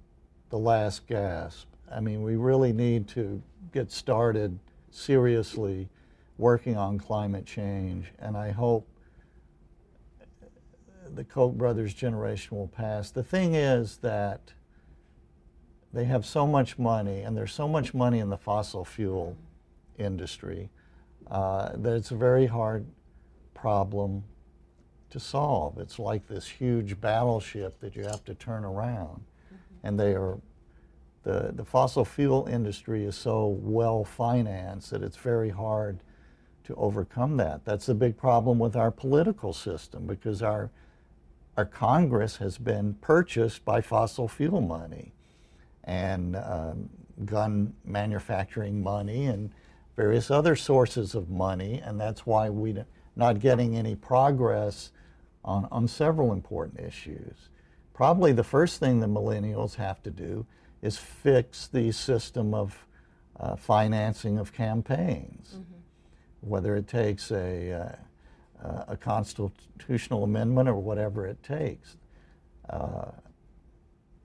the 0.50 0.60
last 0.60 1.08
gasp. 1.08 1.73
I 1.94 2.00
mean, 2.00 2.24
we 2.24 2.36
really 2.36 2.74
need 2.74 3.08
to 3.10 3.42
get 3.72 3.92
started 3.92 4.58
seriously 4.92 5.90
working 6.38 6.78
on 6.78 6.98
climate 6.98 7.46
change, 7.46 8.12
and 8.20 8.36
I 8.36 8.52
hope 8.52 8.88
the 11.14 11.24
Koch 11.24 11.54
brothers 11.54 11.94
generation 11.94 12.58
will 12.58 12.68
pass. 12.68 13.12
The 13.12 13.24
thing 13.24 13.54
is 13.54 13.98
that 13.98 14.54
they 15.94 16.06
have 16.06 16.26
so 16.26 16.48
much 16.48 16.80
money, 16.80 17.22
and 17.22 17.38
there's 17.38 17.54
so 17.54 17.68
much 17.68 17.94
money 17.94 18.20
in 18.20 18.30
the 18.30 18.38
fossil 18.38 18.84
fuel 18.84 19.38
industry 20.00 20.70
uh, 21.30 21.72
that 21.76 21.94
it's 21.96 22.12
a 22.12 22.16
very 22.16 22.48
hard 22.48 22.86
problem 23.54 24.24
to 25.12 25.20
solve. 25.20 25.78
It's 25.78 26.00
like 26.00 26.28
this 26.28 26.48
huge 26.48 27.00
battleship 27.00 27.80
that 27.80 27.96
you 27.96 28.04
have 28.04 28.26
to 28.26 28.34
turn 28.34 28.66
around, 28.66 29.22
mm-hmm. 29.22 29.88
and 29.88 30.00
they 30.00 30.14
are. 30.14 30.40
The, 31.24 31.52
the 31.54 31.66
fossil 31.66 32.06
fuel 32.06 32.48
industry 32.52 33.06
is 33.06 33.16
so 33.16 33.48
well 33.62 34.04
financed 34.04 34.92
that 34.92 35.02
it's 35.02 35.18
very 35.18 35.50
hard 35.50 36.00
to 36.66 36.76
overcome 36.76 37.38
that. 37.38 37.66
That's 37.66 37.86
the 37.86 37.94
big 37.94 38.18
problem 38.18 38.60
with 38.60 38.76
our 38.76 38.92
political 38.92 39.54
system 39.54 40.06
because 40.06 40.42
our 40.42 40.70
our 41.56 41.66
Congress 41.66 42.38
has 42.38 42.58
been 42.58 42.96
purchased 42.96 43.64
by 43.64 43.80
fossil 43.80 44.28
fuel 44.28 44.62
money 44.62 45.14
and 45.84 46.36
um, 46.36 46.90
gun 47.26 47.74
manufacturing 47.86 48.82
money 48.82 49.28
and 49.28 49.52
various 49.96 50.32
other 50.32 50.56
sources 50.56 51.14
of 51.14 51.30
money, 51.30 51.80
and 51.84 52.00
that's 52.00 52.26
why 52.26 52.50
we're 52.50 52.86
not 53.16 53.40
getting 53.40 53.76
any 53.78 53.96
progress 53.96 54.92
on, 55.46 55.68
on 55.72 55.88
several 55.88 56.34
important 56.34 56.80
issues. 56.80 57.50
Probably 57.94 58.32
the 58.32 58.44
first 58.44 58.80
thing 58.80 59.00
the 59.00 59.08
millennials 59.08 59.76
have 59.76 60.02
to 60.04 60.10
do 60.10 60.48
is 60.84 60.98
fix 60.98 61.68
the 61.68 61.92
system 61.94 62.54
of 62.54 62.86
uh, 63.40 63.56
financing 63.56 64.38
of 64.38 64.54
campaigns, 64.54 65.56
mm-hmm. 65.56 65.80
whether 66.42 66.76
it 66.76 66.88
takes 66.88 67.32
a 67.32 67.72
uh, 67.72 67.96
uh, 68.68 68.86
a 68.90 68.98
constitutional 68.98 70.24
amendment 70.24 70.70
or 70.70 70.76
whatever 70.76 71.26
it 71.26 71.42
takes. 71.42 71.98
Uh, 72.70 73.12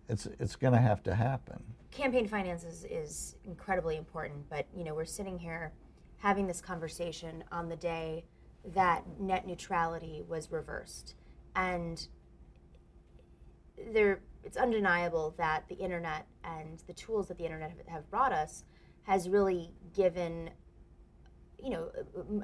it's 0.09 0.27
it's 0.41 0.57
going 0.57 0.73
to 0.73 0.81
have 0.81 1.03
to 1.05 1.15
happen. 1.15 1.63
Campaign 1.91 2.27
finance 2.27 2.65
is, 2.65 2.85
is 2.91 3.37
incredibly 3.45 3.97
important, 3.97 4.49
but 4.51 4.67
you 4.77 4.85
know 4.85 4.95
we're 4.95 5.05
sitting 5.05 5.39
here 5.39 5.73
having 6.19 6.47
this 6.49 6.61
conversation 6.61 7.45
on 7.53 7.69
the 7.69 7.77
day 7.77 8.25
that 8.75 9.05
net 9.21 9.47
neutrality 9.47 10.25
was 10.29 10.51
reversed, 10.51 11.15
and 11.55 12.09
there 13.93 14.21
it's 14.49 14.57
undeniable 14.57 15.35
that 15.37 15.69
the 15.69 15.75
internet 15.75 16.27
and 16.43 16.83
the 16.87 16.95
tools 16.95 17.29
that 17.29 17.37
the 17.37 17.45
internet 17.45 17.71
have 17.87 18.11
brought 18.11 18.33
us 18.33 18.65
has 19.03 19.29
really 19.29 19.71
given 19.95 20.51
you 21.63 21.71
know, 21.71 21.91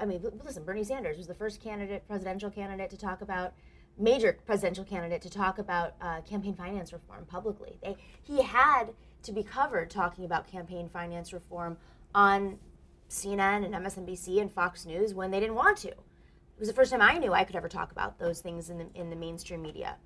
I 0.00 0.04
mean, 0.06 0.20
listen, 0.44 0.64
Bernie 0.64 0.82
Sanders 0.82 1.16
was 1.16 1.28
the 1.28 1.34
first 1.34 1.62
candidate, 1.62 2.06
presidential 2.08 2.50
candidate 2.50 2.90
to 2.90 2.99
talk 2.99 3.23
about 3.23 3.54
major 3.96 4.37
presidential 4.44 4.84
candidate 4.84 5.23
to 5.23 5.30
talk 5.30 5.61
about 5.61 5.94
uh, 6.00 6.20
campaign 6.23 6.52
finance 6.52 6.92
reform 6.92 7.25
publicly. 7.25 7.78
They, 7.80 7.96
he 8.25 8.42
had 8.42 8.87
to 9.23 9.32
be 9.32 9.44
covered 9.44 9.88
talking 9.88 10.25
about 10.25 10.49
campaign 10.49 10.88
finance 10.88 11.32
reform 11.32 11.76
on 12.12 12.58
CNN 13.08 13.64
and 13.64 13.73
MSNBC 13.73 14.40
and 14.40 14.50
Fox 14.50 14.84
News 14.84 15.14
when 15.14 15.30
they 15.30 15.38
didn't 15.38 15.54
want 15.54 15.76
to. 15.78 15.90
It 15.90 16.58
was 16.58 16.68
the 16.68 16.75
first 16.75 16.90
time 16.90 17.00
I 17.00 17.16
knew 17.16 17.32
I 17.32 17.44
could 17.44 17.54
ever 17.54 17.68
talk 17.68 17.92
about 17.92 18.18
those 18.18 18.40
things 18.40 18.68
in 18.68 18.78
the 18.78 18.87
in 18.96 19.11
the 19.11 19.16
mainstream 19.16 19.62
media. 19.62 19.96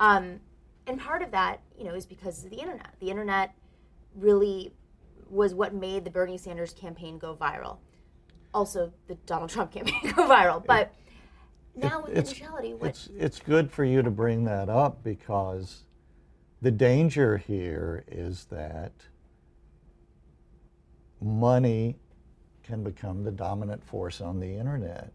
Um, 0.00 0.40
and 0.86 1.00
part 1.00 1.22
of 1.22 1.30
that, 1.32 1.60
you 1.78 1.84
know, 1.84 1.94
is 1.94 2.06
because 2.06 2.44
of 2.44 2.50
the 2.50 2.56
internet. 2.56 2.94
The 3.00 3.10
internet 3.10 3.54
really 4.14 4.72
was 5.28 5.54
what 5.54 5.74
made 5.74 6.04
the 6.04 6.10
Bernie 6.10 6.38
Sanders 6.38 6.72
campaign 6.72 7.18
go 7.18 7.34
viral 7.34 7.78
also 8.56 8.90
the 9.06 9.14
Donald 9.26 9.50
Trump 9.50 9.70
campaign 9.72 10.00
go 10.14 10.28
viral. 10.28 10.64
But 10.64 10.92
now 11.76 12.02
with 12.02 12.16
it's, 12.16 12.32
neutrality, 12.32 12.74
what? 12.74 12.90
It's, 12.90 13.08
it's 13.16 13.38
good 13.38 13.70
for 13.70 13.84
you 13.84 14.02
to 14.02 14.10
bring 14.10 14.44
that 14.44 14.68
up 14.68 15.04
because 15.04 15.84
the 16.62 16.70
danger 16.70 17.36
here 17.36 18.02
is 18.08 18.46
that 18.46 18.92
money 21.20 21.96
can 22.62 22.82
become 22.82 23.22
the 23.22 23.30
dominant 23.30 23.84
force 23.84 24.20
on 24.20 24.40
the 24.40 24.56
internet. 24.56 25.12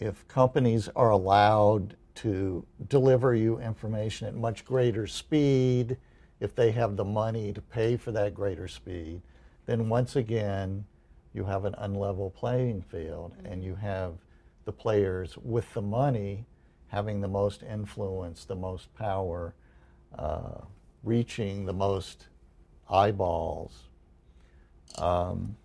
If 0.00 0.26
companies 0.26 0.88
are 0.96 1.10
allowed 1.10 1.96
to 2.16 2.64
deliver 2.88 3.34
you 3.34 3.58
information 3.58 4.28
at 4.28 4.34
much 4.34 4.64
greater 4.64 5.06
speed, 5.06 5.96
if 6.40 6.54
they 6.54 6.72
have 6.72 6.96
the 6.96 7.04
money 7.04 7.52
to 7.52 7.60
pay 7.60 7.96
for 7.96 8.12
that 8.12 8.34
greater 8.34 8.68
speed, 8.68 9.22
then 9.66 9.88
once 9.88 10.16
again, 10.16 10.84
you 11.32 11.44
have 11.44 11.64
an 11.64 11.74
unlevel 11.80 12.34
playing 12.34 12.82
field 12.82 13.32
mm-hmm. 13.36 13.46
and 13.46 13.64
you 13.64 13.74
have 13.74 14.14
the 14.64 14.72
players 14.72 15.36
with 15.38 15.72
the 15.74 15.82
money 15.82 16.44
having 16.88 17.20
the 17.20 17.28
most 17.28 17.62
influence, 17.62 18.44
the 18.44 18.54
most 18.54 18.92
power, 18.94 19.54
uh, 20.18 20.58
reaching 21.02 21.64
the 21.64 21.72
most 21.72 22.26
eyeballs. 22.90 23.84
Um, 24.98 25.56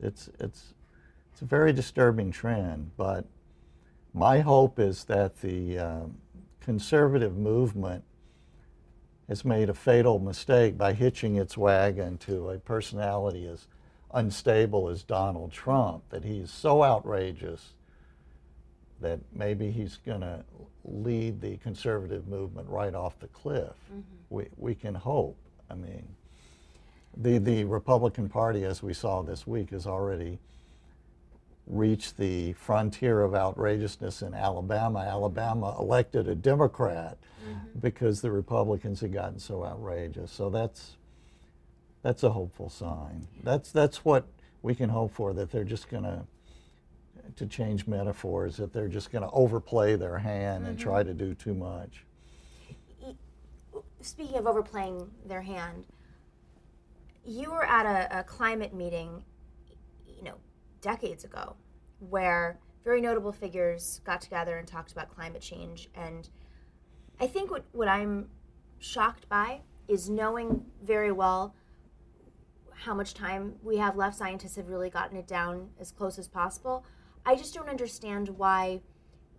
it's, 0.00 0.28
it's, 0.38 0.74
it's 1.32 1.40
a 1.40 1.46
very 1.46 1.72
disturbing 1.72 2.30
trend, 2.30 2.90
but 2.98 3.24
my 4.14 4.38
hope 4.38 4.78
is 4.78 5.04
that 5.04 5.40
the 5.40 5.78
uh, 5.78 6.00
conservative 6.60 7.36
movement 7.36 8.04
has 9.28 9.44
made 9.44 9.68
a 9.68 9.74
fatal 9.74 10.18
mistake 10.20 10.78
by 10.78 10.92
hitching 10.92 11.36
its 11.36 11.56
wagon 11.58 12.16
to 12.18 12.50
a 12.50 12.58
personality 12.58 13.46
as 13.46 13.66
unstable 14.12 14.88
as 14.88 15.02
Donald 15.02 15.50
Trump, 15.50 16.04
that 16.10 16.24
he's 16.24 16.50
so 16.50 16.84
outrageous 16.84 17.74
that 19.00 19.18
maybe 19.32 19.70
he's 19.70 19.96
going 19.96 20.20
to 20.20 20.44
lead 20.84 21.40
the 21.40 21.56
conservative 21.56 22.28
movement 22.28 22.68
right 22.68 22.94
off 22.94 23.18
the 23.18 23.26
cliff. 23.28 23.72
Mm-hmm. 23.92 24.00
We, 24.30 24.46
we 24.56 24.74
can 24.74 24.94
hope. 24.94 25.36
I 25.68 25.74
mean, 25.74 26.06
the, 27.16 27.38
the 27.38 27.64
Republican 27.64 28.28
Party, 28.28 28.64
as 28.64 28.82
we 28.82 28.94
saw 28.94 29.22
this 29.22 29.46
week, 29.46 29.72
is 29.72 29.86
already 29.86 30.38
reached 31.66 32.16
the 32.18 32.52
frontier 32.54 33.22
of 33.22 33.34
outrageousness 33.34 34.22
in 34.22 34.34
Alabama. 34.34 35.00
Alabama 35.00 35.76
elected 35.78 36.28
a 36.28 36.34
Democrat 36.34 37.18
mm-hmm. 37.46 37.78
because 37.80 38.20
the 38.20 38.30
Republicans 38.30 39.00
had 39.00 39.12
gotten 39.12 39.38
so 39.38 39.64
outrageous. 39.64 40.30
So 40.30 40.50
that's 40.50 40.96
that's 42.02 42.22
a 42.22 42.30
hopeful 42.30 42.68
sign. 42.68 43.26
That's 43.42 43.72
that's 43.72 44.04
what 44.04 44.26
we 44.62 44.74
can 44.74 44.90
hope 44.90 45.12
for. 45.12 45.32
That 45.32 45.50
they're 45.50 45.64
just 45.64 45.88
going 45.88 46.04
to 46.04 46.24
to 47.36 47.46
change 47.46 47.86
metaphors. 47.86 48.58
That 48.58 48.72
they're 48.72 48.88
just 48.88 49.10
going 49.10 49.22
to 49.22 49.30
overplay 49.30 49.96
their 49.96 50.18
hand 50.18 50.62
mm-hmm. 50.62 50.70
and 50.70 50.78
try 50.78 51.02
to 51.02 51.14
do 51.14 51.34
too 51.34 51.54
much. 51.54 52.04
Speaking 54.02 54.36
of 54.36 54.46
overplaying 54.46 55.10
their 55.24 55.40
hand, 55.40 55.86
you 57.24 57.50
were 57.50 57.64
at 57.64 57.86
a, 57.86 58.20
a 58.20 58.22
climate 58.22 58.74
meeting, 58.74 59.24
you 60.06 60.22
know, 60.22 60.34
decades 60.84 61.24
ago, 61.24 61.56
where 61.98 62.60
very 62.84 63.00
notable 63.00 63.32
figures 63.32 64.02
got 64.04 64.20
together 64.20 64.58
and 64.58 64.68
talked 64.68 64.92
about 64.92 65.08
climate 65.08 65.40
change. 65.40 65.88
And 65.94 66.28
I 67.18 67.26
think 67.26 67.50
what, 67.50 67.64
what 67.72 67.88
I'm 67.88 68.28
shocked 68.78 69.26
by 69.28 69.62
is 69.88 70.10
knowing 70.10 70.66
very 70.82 71.10
well 71.10 71.54
how 72.70 72.94
much 72.94 73.14
time 73.14 73.54
we 73.62 73.78
have 73.78 73.96
left. 73.96 74.16
Scientists 74.16 74.56
have 74.56 74.68
really 74.68 74.90
gotten 74.90 75.16
it 75.16 75.26
down 75.26 75.70
as 75.80 75.90
close 75.90 76.18
as 76.18 76.28
possible. 76.28 76.84
I 77.24 77.34
just 77.34 77.54
don't 77.54 77.70
understand 77.70 78.28
why 78.28 78.82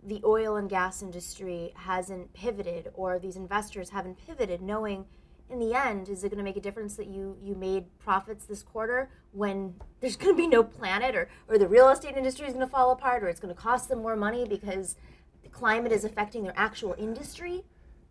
the 0.02 0.20
oil 0.24 0.56
and 0.56 0.68
gas 0.68 1.00
industry 1.00 1.72
hasn't 1.76 2.32
pivoted 2.32 2.90
or 2.94 3.20
these 3.20 3.36
investors 3.36 3.90
haven't 3.90 4.18
pivoted 4.26 4.60
knowing 4.60 5.04
in 5.48 5.58
the 5.58 5.74
end 5.74 6.08
is 6.08 6.24
it 6.24 6.30
going 6.30 6.38
to 6.38 6.44
make 6.44 6.56
a 6.56 6.60
difference 6.60 6.96
that 6.96 7.06
you 7.06 7.36
you 7.42 7.54
made 7.54 7.84
profits 7.98 8.46
this 8.46 8.62
quarter 8.62 9.10
when 9.32 9.74
there's 10.00 10.16
going 10.16 10.32
to 10.32 10.36
be 10.36 10.46
no 10.46 10.62
planet 10.62 11.14
or 11.14 11.28
or 11.48 11.58
the 11.58 11.68
real 11.68 11.88
estate 11.88 12.16
industry 12.16 12.46
is 12.46 12.52
going 12.52 12.64
to 12.64 12.70
fall 12.70 12.90
apart 12.90 13.22
or 13.22 13.28
it's 13.28 13.40
going 13.40 13.54
to 13.54 13.60
cost 13.60 13.88
them 13.88 14.00
more 14.00 14.16
money 14.16 14.46
because 14.46 14.96
the 15.42 15.48
climate 15.48 15.92
is 15.92 16.04
affecting 16.04 16.42
their 16.42 16.54
actual 16.56 16.94
industry 16.98 17.64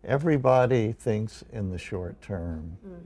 everybody 0.04 0.92
thinks 0.92 1.44
in 1.52 1.70
the 1.70 1.78
short 1.78 2.20
term 2.22 2.76
mm. 2.86 3.00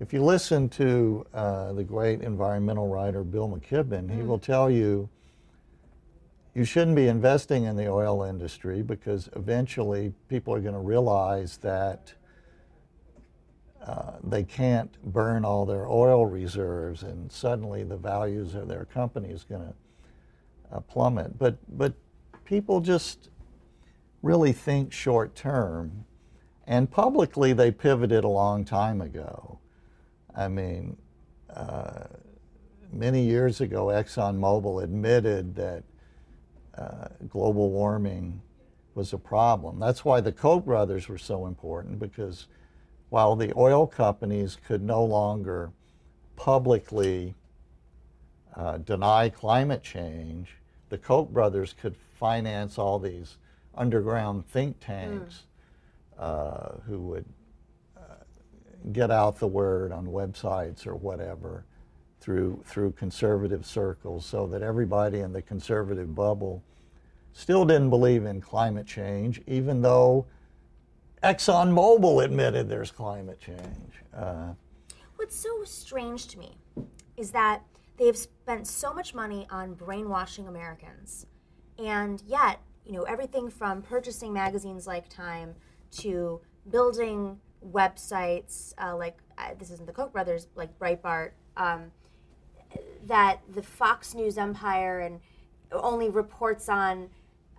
if 0.00 0.12
you 0.12 0.22
listen 0.22 0.68
to 0.68 1.26
uh, 1.34 1.72
the 1.72 1.84
great 1.84 2.20
environmental 2.22 2.88
writer 2.88 3.24
bill 3.24 3.48
mckibben 3.48 4.06
mm. 4.06 4.14
he 4.14 4.22
will 4.22 4.38
tell 4.38 4.70
you 4.70 5.08
you 6.54 6.64
shouldn't 6.64 6.96
be 6.96 7.08
investing 7.08 7.64
in 7.64 7.76
the 7.76 7.88
oil 7.88 8.24
industry 8.24 8.82
because 8.82 9.30
eventually 9.36 10.12
people 10.28 10.54
are 10.54 10.60
going 10.60 10.74
to 10.74 10.80
realize 10.80 11.56
that 11.58 12.12
uh, 13.86 14.12
they 14.22 14.44
can't 14.44 14.90
burn 15.12 15.44
all 15.44 15.66
their 15.66 15.88
oil 15.88 16.26
reserves 16.26 17.02
and 17.02 17.30
suddenly 17.30 17.82
the 17.82 17.96
values 17.96 18.54
of 18.54 18.68
their 18.68 18.84
company 18.84 19.28
is 19.28 19.44
going 19.44 19.62
to 19.62 19.74
uh, 20.76 20.80
plummet. 20.80 21.36
But, 21.38 21.56
but 21.76 21.94
people 22.44 22.80
just 22.80 23.28
really 24.22 24.52
think 24.52 24.92
short 24.92 25.34
term. 25.34 26.04
And 26.66 26.90
publicly, 26.90 27.52
they 27.52 27.72
pivoted 27.72 28.22
a 28.22 28.28
long 28.28 28.64
time 28.64 29.00
ago. 29.00 29.58
I 30.34 30.46
mean, 30.46 30.96
uh, 31.54 32.04
many 32.92 33.24
years 33.24 33.60
ago, 33.60 33.86
ExxonMobil 33.86 34.84
admitted 34.84 35.56
that 35.56 35.82
uh, 36.78 37.08
global 37.28 37.70
warming 37.70 38.40
was 38.94 39.12
a 39.12 39.18
problem. 39.18 39.80
That's 39.80 40.04
why 40.04 40.20
the 40.20 40.32
Koch 40.32 40.64
brothers 40.64 41.08
were 41.08 41.18
so 41.18 41.46
important 41.46 41.98
because 41.98 42.46
while 43.12 43.36
the 43.36 43.52
oil 43.58 43.86
companies 43.86 44.56
could 44.66 44.82
no 44.82 45.04
longer 45.04 45.70
publicly 46.34 47.34
uh, 48.56 48.78
deny 48.78 49.28
climate 49.28 49.82
change, 49.82 50.56
the 50.88 50.96
Koch 50.96 51.28
brothers 51.28 51.74
could 51.78 51.94
finance 52.18 52.78
all 52.78 52.98
these 52.98 53.36
underground 53.74 54.46
think 54.48 54.80
tanks 54.80 55.42
mm. 56.18 56.22
uh, 56.22 56.78
who 56.86 57.00
would 57.00 57.26
uh, 57.98 58.14
get 58.92 59.10
out 59.10 59.38
the 59.38 59.46
word 59.46 59.92
on 59.92 60.06
websites 60.06 60.86
or 60.86 60.96
whatever 60.96 61.66
through 62.18 62.62
through 62.64 62.92
conservative 62.92 63.66
circles 63.66 64.24
so 64.24 64.46
that 64.46 64.62
everybody 64.62 65.20
in 65.20 65.34
the 65.34 65.42
conservative 65.42 66.14
bubble 66.14 66.62
still 67.34 67.66
didn't 67.66 67.90
believe 67.90 68.24
in 68.24 68.40
climate 68.40 68.86
change, 68.86 69.42
even 69.46 69.82
though 69.82 70.24
ExxonMobil 71.22 72.24
admitted 72.24 72.68
there's 72.68 72.90
climate 72.90 73.40
change. 73.40 74.02
Uh, 74.14 74.52
What's 75.16 75.36
so 75.36 75.62
strange 75.64 76.26
to 76.28 76.38
me 76.38 76.56
is 77.16 77.30
that 77.30 77.62
they've 77.96 78.16
spent 78.16 78.66
so 78.66 78.92
much 78.92 79.14
money 79.14 79.46
on 79.50 79.74
brainwashing 79.74 80.48
Americans, 80.48 81.26
and 81.78 82.22
yet, 82.26 82.60
you 82.84 82.92
know, 82.92 83.02
everything 83.04 83.48
from 83.50 83.82
purchasing 83.82 84.32
magazines 84.32 84.86
like 84.86 85.08
Time 85.08 85.54
to 85.98 86.40
building 86.70 87.38
websites 87.70 88.74
uh, 88.82 88.96
like 88.96 89.18
uh, 89.38 89.50
this 89.58 89.70
isn't 89.70 89.86
the 89.86 89.92
Koch 89.92 90.12
brothers, 90.12 90.48
like 90.56 90.76
Breitbart. 90.78 91.30
Um, 91.56 91.92
that 93.06 93.40
the 93.52 93.62
Fox 93.62 94.14
News 94.14 94.38
empire 94.38 95.00
and 95.00 95.20
only 95.70 96.08
reports 96.08 96.68
on 96.68 97.10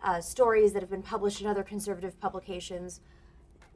uh, 0.03 0.19
stories 0.19 0.73
that 0.73 0.81
have 0.81 0.89
been 0.89 1.03
published 1.03 1.41
in 1.41 1.47
other 1.47 1.63
conservative 1.63 2.19
publications 2.19 3.01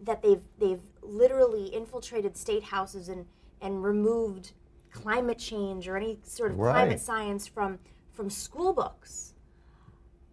that 0.01 0.21
they've 0.21 0.43
they've 0.59 0.81
literally 1.01 1.73
infiltrated 1.73 2.37
state 2.37 2.63
houses 2.63 3.09
and 3.09 3.25
and 3.61 3.83
removed 3.83 4.53
climate 4.91 5.37
change 5.37 5.87
or 5.87 5.97
any 5.97 6.19
sort 6.23 6.51
of 6.51 6.59
right. 6.59 6.73
climate 6.73 6.99
science 6.99 7.47
from 7.47 7.79
from 8.11 8.29
school 8.29 8.73
books. 8.73 9.33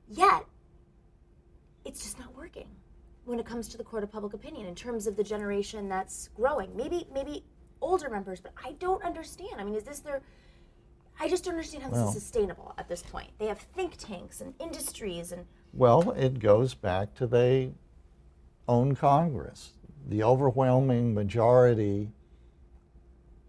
Yet 0.08 0.44
it's 1.84 2.02
just 2.02 2.18
not 2.18 2.34
working 2.34 2.68
when 3.24 3.38
it 3.38 3.46
comes 3.46 3.68
to 3.68 3.78
the 3.78 3.84
court 3.84 4.02
of 4.02 4.12
public 4.12 4.34
opinion 4.34 4.66
in 4.66 4.74
terms 4.74 5.06
of 5.06 5.16
the 5.16 5.24
generation 5.24 5.88
that's 5.88 6.28
growing. 6.28 6.74
Maybe 6.76 7.06
maybe 7.12 7.44
older 7.80 8.08
members, 8.08 8.40
but 8.40 8.52
I 8.64 8.72
don't 8.72 9.02
understand. 9.02 9.52
I 9.58 9.64
mean, 9.64 9.74
is 9.74 9.84
this 9.84 10.00
their 10.00 10.22
I 11.20 11.28
just 11.28 11.44
don't 11.44 11.54
understand 11.54 11.84
how 11.84 11.90
well, 11.90 12.06
this 12.06 12.16
is 12.16 12.22
sustainable 12.22 12.74
at 12.76 12.88
this 12.88 13.02
point. 13.02 13.30
They 13.38 13.46
have 13.46 13.58
think 13.58 13.96
tanks 13.96 14.40
and 14.40 14.54
industries 14.60 15.32
and. 15.32 15.46
Well, 15.72 16.10
it 16.12 16.38
goes 16.38 16.74
back 16.74 17.14
to 17.14 17.26
they 17.26 17.72
own 18.68 18.94
Congress. 18.94 19.72
The 20.08 20.22
overwhelming 20.22 21.14
majority 21.14 22.10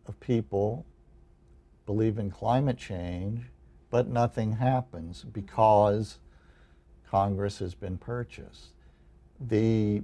of 0.08 0.20
people 0.20 0.86
believe 1.86 2.18
in 2.18 2.32
climate 2.32 2.78
change, 2.78 3.42
but 3.90 4.08
nothing 4.08 4.54
happens 4.54 5.24
because 5.24 6.20
Congress 7.10 7.60
has 7.60 7.76
been 7.76 7.98
purchased. 7.98 8.74
The 9.40 10.02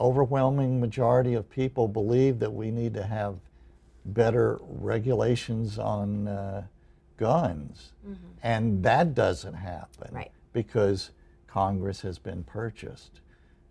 overwhelming 0.00 0.80
majority 0.80 1.34
of 1.34 1.48
people 1.48 1.88
believe 1.88 2.38
that 2.40 2.52
we 2.52 2.70
need 2.70 2.94
to 2.94 3.04
have 3.04 3.36
better 4.04 4.58
regulations 4.62 5.78
on 5.78 6.28
uh, 6.28 6.64
guns. 7.16 7.92
Mm-hmm. 8.04 8.26
And 8.42 8.82
that 8.82 9.14
doesn't 9.14 9.54
happen 9.54 10.08
right. 10.12 10.30
because 10.52 11.10
Congress 11.46 12.00
has 12.00 12.18
been 12.18 12.42
purchased. 12.44 13.20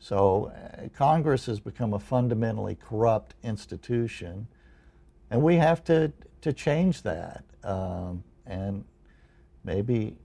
So 0.02 0.52
uh, 0.52 0.88
Congress 0.98 1.46
has 1.46 1.60
become 1.60 1.94
a 1.94 2.00
fundamentally 2.00 2.76
corrupt 2.76 3.36
institution, 3.44 4.48
and 5.30 5.44
we 5.44 5.58
have 5.58 5.84
to, 5.86 6.12
to 6.42 6.52
change 6.52 7.04
that. 7.04 7.44
Um, 7.64 8.24
and 8.48 8.84
maybe 9.64 10.18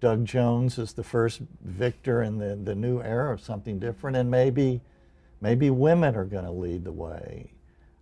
Doug 0.00 0.24
Jones 0.24 0.78
is 0.78 0.94
the 0.94 1.04
first 1.04 1.42
victor 1.62 2.22
in 2.22 2.38
the, 2.38 2.56
the 2.56 2.74
new 2.74 3.02
era 3.02 3.34
of 3.34 3.42
something 3.42 3.78
different, 3.78 4.16
and 4.16 4.30
maybe, 4.30 4.80
maybe 5.42 5.68
women 5.68 6.16
are 6.16 6.24
going 6.24 6.46
to 6.46 6.50
lead 6.50 6.84
the 6.84 6.92
way. 6.92 7.52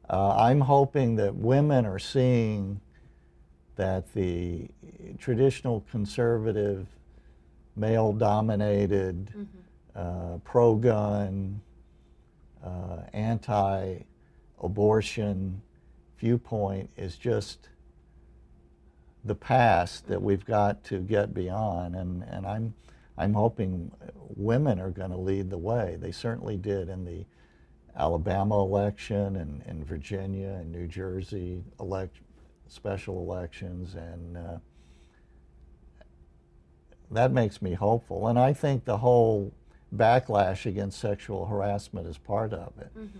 Uh, 0.09 0.37
I'm 0.37 0.61
hoping 0.61 1.17
that 1.17 1.35
women 1.35 1.87
are 1.87 1.99
seeing 1.99 2.81
that 3.75 4.15
the 4.15 4.69
traditional 5.19 5.85
conservative, 5.91 6.87
male 7.75 8.13
dominated, 8.13 9.31
mm-hmm. 9.31 9.43
Uh, 9.95 10.39
pro 10.45 10.75
gun, 10.75 11.61
uh, 12.65 13.03
anti 13.13 13.99
abortion 14.61 15.61
viewpoint 16.19 16.91
is 16.97 17.17
just 17.17 17.69
the 19.25 19.35
past 19.35 20.07
that 20.09 20.23
we've 20.23 20.45
got 20.45 20.85
to 20.85 20.99
get 20.99 21.35
beyond. 21.35 21.95
And, 21.97 22.23
and 22.25 22.47
I'm, 22.47 22.75
I'm 23.17 23.35
hoping 23.35 23.91
women 24.15 24.81
are 24.81 24.91
going 24.91 25.11
to 25.11 25.17
lead 25.17 25.51
the 25.51 25.59
way. 25.59 25.97
They 26.01 26.13
certainly 26.13 26.57
did 26.57 26.89
in 26.89 27.05
the 27.05 27.25
Alabama 27.97 28.61
election 28.61 29.37
and, 29.37 29.63
and 29.67 29.87
Virginia 29.87 30.49
and 30.49 30.73
New 30.73 30.87
Jersey 30.87 31.63
elect, 31.79 32.17
special 32.67 33.19
elections, 33.21 33.95
and 33.95 34.37
uh, 34.37 34.59
that 37.11 37.31
makes 37.31 37.63
me 37.63 37.75
hopeful. 37.75 38.27
And 38.27 38.39
I 38.39 38.53
think 38.53 38.85
the 38.85 38.99
whole 38.99 39.55
backlash 39.95 40.67
against 40.67 40.99
sexual 40.99 41.47
harassment 41.47 42.07
is 42.07 42.19
part 42.19 42.53
of 42.53 42.73
it. 42.79 42.91
Mm-hmm. 42.97 43.19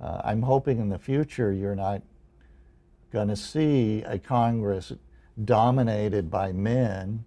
Uh, 0.00 0.20
I'm 0.24 0.42
hoping 0.42 0.78
in 0.78 0.88
the 0.88 0.98
future 0.98 1.52
you're 1.52 1.74
not 1.74 2.02
going 3.12 3.28
to 3.28 3.36
see 3.36 4.02
a 4.02 4.18
Congress 4.18 4.92
dominated 5.44 6.30
by 6.30 6.52
men 6.52 7.24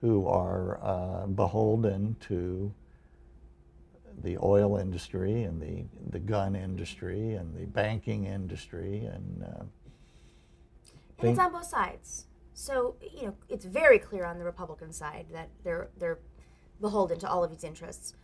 who 0.00 0.26
are 0.26 0.78
uh, 0.82 1.26
beholden 1.26 2.16
to 2.20 2.72
the 4.22 4.36
oil 4.42 4.76
industry 4.76 5.44
and 5.44 5.60
the, 5.60 5.84
the 6.10 6.18
gun 6.18 6.54
industry 6.54 7.34
and 7.34 7.56
the 7.56 7.66
banking 7.66 8.26
industry 8.26 9.04
and 9.06 9.42
uh, 9.44 9.64
and 11.18 11.30
it's 11.30 11.38
on 11.38 11.52
both 11.52 11.66
sides. 11.66 12.26
So 12.52 12.96
you 13.00 13.26
know, 13.26 13.34
it's 13.48 13.64
very 13.64 13.98
clear 13.98 14.24
on 14.24 14.38
the 14.38 14.44
Republican 14.44 14.92
side 14.92 15.26
that 15.32 15.48
they're 15.64 15.88
they're 15.98 16.18
beholden 16.80 17.18
to 17.20 17.28
all 17.28 17.44
of 17.44 17.50
these 17.50 17.64
interests. 17.64 18.14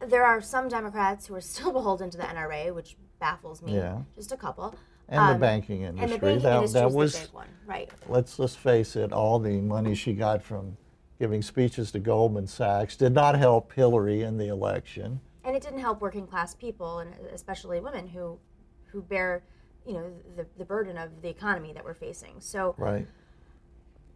There 0.00 0.24
are 0.24 0.40
some 0.40 0.68
Democrats 0.68 1.26
who 1.26 1.34
are 1.34 1.40
still 1.40 1.72
beholden 1.78 2.10
to 2.10 2.18
the 2.18 2.24
NRA, 2.24 2.74
which 2.74 2.96
baffles 3.18 3.62
me. 3.62 3.74
Yeah. 3.74 4.02
Just 4.16 4.32
a 4.32 4.36
couple. 4.36 4.74
And 5.08 5.20
um, 5.20 5.32
the 5.34 5.38
banking 5.38 5.82
industry. 5.82 6.04
And 6.04 6.12
the 6.12 6.18
banking 6.18 6.42
that, 6.42 6.56
industry 6.56 6.80
that 6.80 6.90
was, 6.90 7.12
the 7.14 7.26
big 7.26 7.34
one, 7.34 7.48
right? 7.66 7.90
Let's 8.08 8.38
let's 8.38 8.56
face 8.56 8.96
it. 8.96 9.12
All 9.12 9.38
the 9.38 9.60
money 9.60 9.94
she 9.94 10.14
got 10.14 10.42
from 10.42 10.76
giving 11.18 11.42
speeches 11.42 11.92
to 11.92 11.98
Goldman 11.98 12.46
Sachs 12.46 12.96
did 12.96 13.12
not 13.12 13.36
help 13.36 13.72
Hillary 13.72 14.22
in 14.22 14.38
the 14.38 14.48
election. 14.48 15.20
And 15.44 15.54
it 15.54 15.62
didn't 15.62 15.80
help 15.80 16.00
working 16.00 16.26
class 16.26 16.54
people, 16.54 17.00
and 17.00 17.12
especially 17.32 17.80
women 17.80 18.08
who 18.08 18.38
who 18.86 19.02
bear 19.02 19.42
you 19.86 19.94
know, 19.94 20.12
the, 20.36 20.46
the 20.56 20.64
burden 20.64 20.96
of 20.96 21.22
the 21.22 21.28
economy 21.28 21.72
that 21.72 21.84
we're 21.84 21.94
facing. 21.94 22.40
So, 22.40 22.74
Right. 22.78 23.06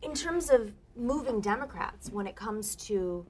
in 0.02 0.14
terms 0.14 0.50
of 0.50 0.72
moving 0.96 1.40
Democrats 1.40 2.10
when 2.10 2.26
it 2.26 2.36
comes 2.36 2.74
to 2.76 3.26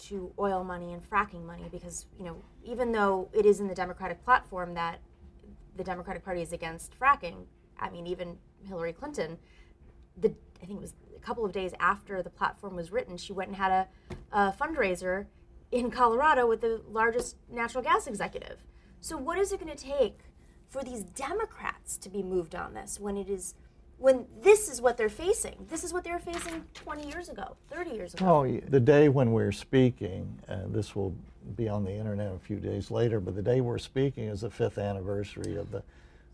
to 0.00 0.32
oil 0.38 0.64
money 0.64 0.92
and 0.92 1.02
fracking 1.02 1.44
money, 1.44 1.68
because 1.70 2.06
you 2.18 2.24
know, 2.24 2.42
even 2.64 2.92
though 2.92 3.28
it 3.32 3.46
is 3.46 3.60
in 3.60 3.68
the 3.68 3.74
Democratic 3.74 4.24
platform 4.24 4.74
that 4.74 5.00
the 5.76 5.84
Democratic 5.84 6.24
Party 6.24 6.42
is 6.42 6.52
against 6.52 6.98
fracking, 6.98 7.44
I 7.78 7.90
mean, 7.90 8.06
even 8.06 8.38
Hillary 8.64 8.92
Clinton, 8.92 9.38
the 10.16 10.34
I 10.62 10.66
think 10.66 10.78
it 10.78 10.82
was 10.82 10.94
a 11.16 11.20
couple 11.20 11.44
of 11.44 11.52
days 11.52 11.72
after 11.80 12.22
the 12.22 12.30
platform 12.30 12.76
was 12.76 12.92
written, 12.92 13.16
she 13.16 13.32
went 13.32 13.48
and 13.48 13.56
had 13.56 13.72
a, 13.72 13.88
a 14.32 14.52
fundraiser 14.52 15.26
in 15.70 15.90
Colorado 15.90 16.46
with 16.46 16.60
the 16.60 16.82
largest 16.88 17.36
natural 17.50 17.82
gas 17.82 18.06
executive. 18.06 18.64
So, 19.00 19.16
what 19.16 19.38
is 19.38 19.52
it 19.52 19.60
going 19.60 19.74
to 19.74 19.84
take 19.84 20.20
for 20.68 20.82
these 20.82 21.02
Democrats 21.02 21.96
to 21.98 22.08
be 22.08 22.22
moved 22.22 22.54
on 22.54 22.74
this 22.74 23.00
when 23.00 23.16
it 23.16 23.28
is 23.28 23.54
when 24.00 24.24
this 24.42 24.68
is 24.70 24.80
what 24.80 24.96
they're 24.96 25.10
facing? 25.10 25.54
This 25.68 25.84
is 25.84 25.92
what 25.92 26.04
they 26.04 26.10
were 26.10 26.18
facing 26.18 26.64
20 26.74 27.06
years 27.06 27.28
ago, 27.28 27.56
30 27.70 27.90
years 27.90 28.14
ago. 28.14 28.26
Oh, 28.26 28.60
the 28.68 28.80
day 28.80 29.10
when 29.10 29.30
we're 29.30 29.52
speaking, 29.52 30.38
uh, 30.48 30.60
this 30.68 30.96
will 30.96 31.14
be 31.54 31.68
on 31.68 31.84
the 31.84 31.92
internet 31.92 32.34
a 32.34 32.38
few 32.38 32.56
days 32.56 32.90
later, 32.90 33.20
but 33.20 33.36
the 33.36 33.42
day 33.42 33.60
we're 33.60 33.78
speaking 33.78 34.24
is 34.24 34.40
the 34.40 34.50
fifth 34.50 34.78
anniversary 34.78 35.56
of 35.56 35.70
the, 35.70 35.82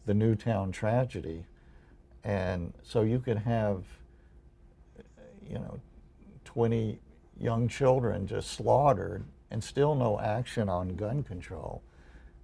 the 0.06 0.14
Newtown 0.14 0.70
tragedy. 0.70 1.44
And 2.22 2.72
so 2.84 3.02
you 3.02 3.18
can 3.18 3.36
have, 3.36 3.84
you 5.48 5.58
know, 5.58 5.80
20 6.44 7.00
young 7.40 7.66
children 7.66 8.28
just 8.28 8.52
slaughtered 8.52 9.24
and 9.50 9.62
still 9.62 9.96
no 9.96 10.20
action 10.20 10.68
on 10.68 10.94
gun 10.94 11.24
control. 11.24 11.82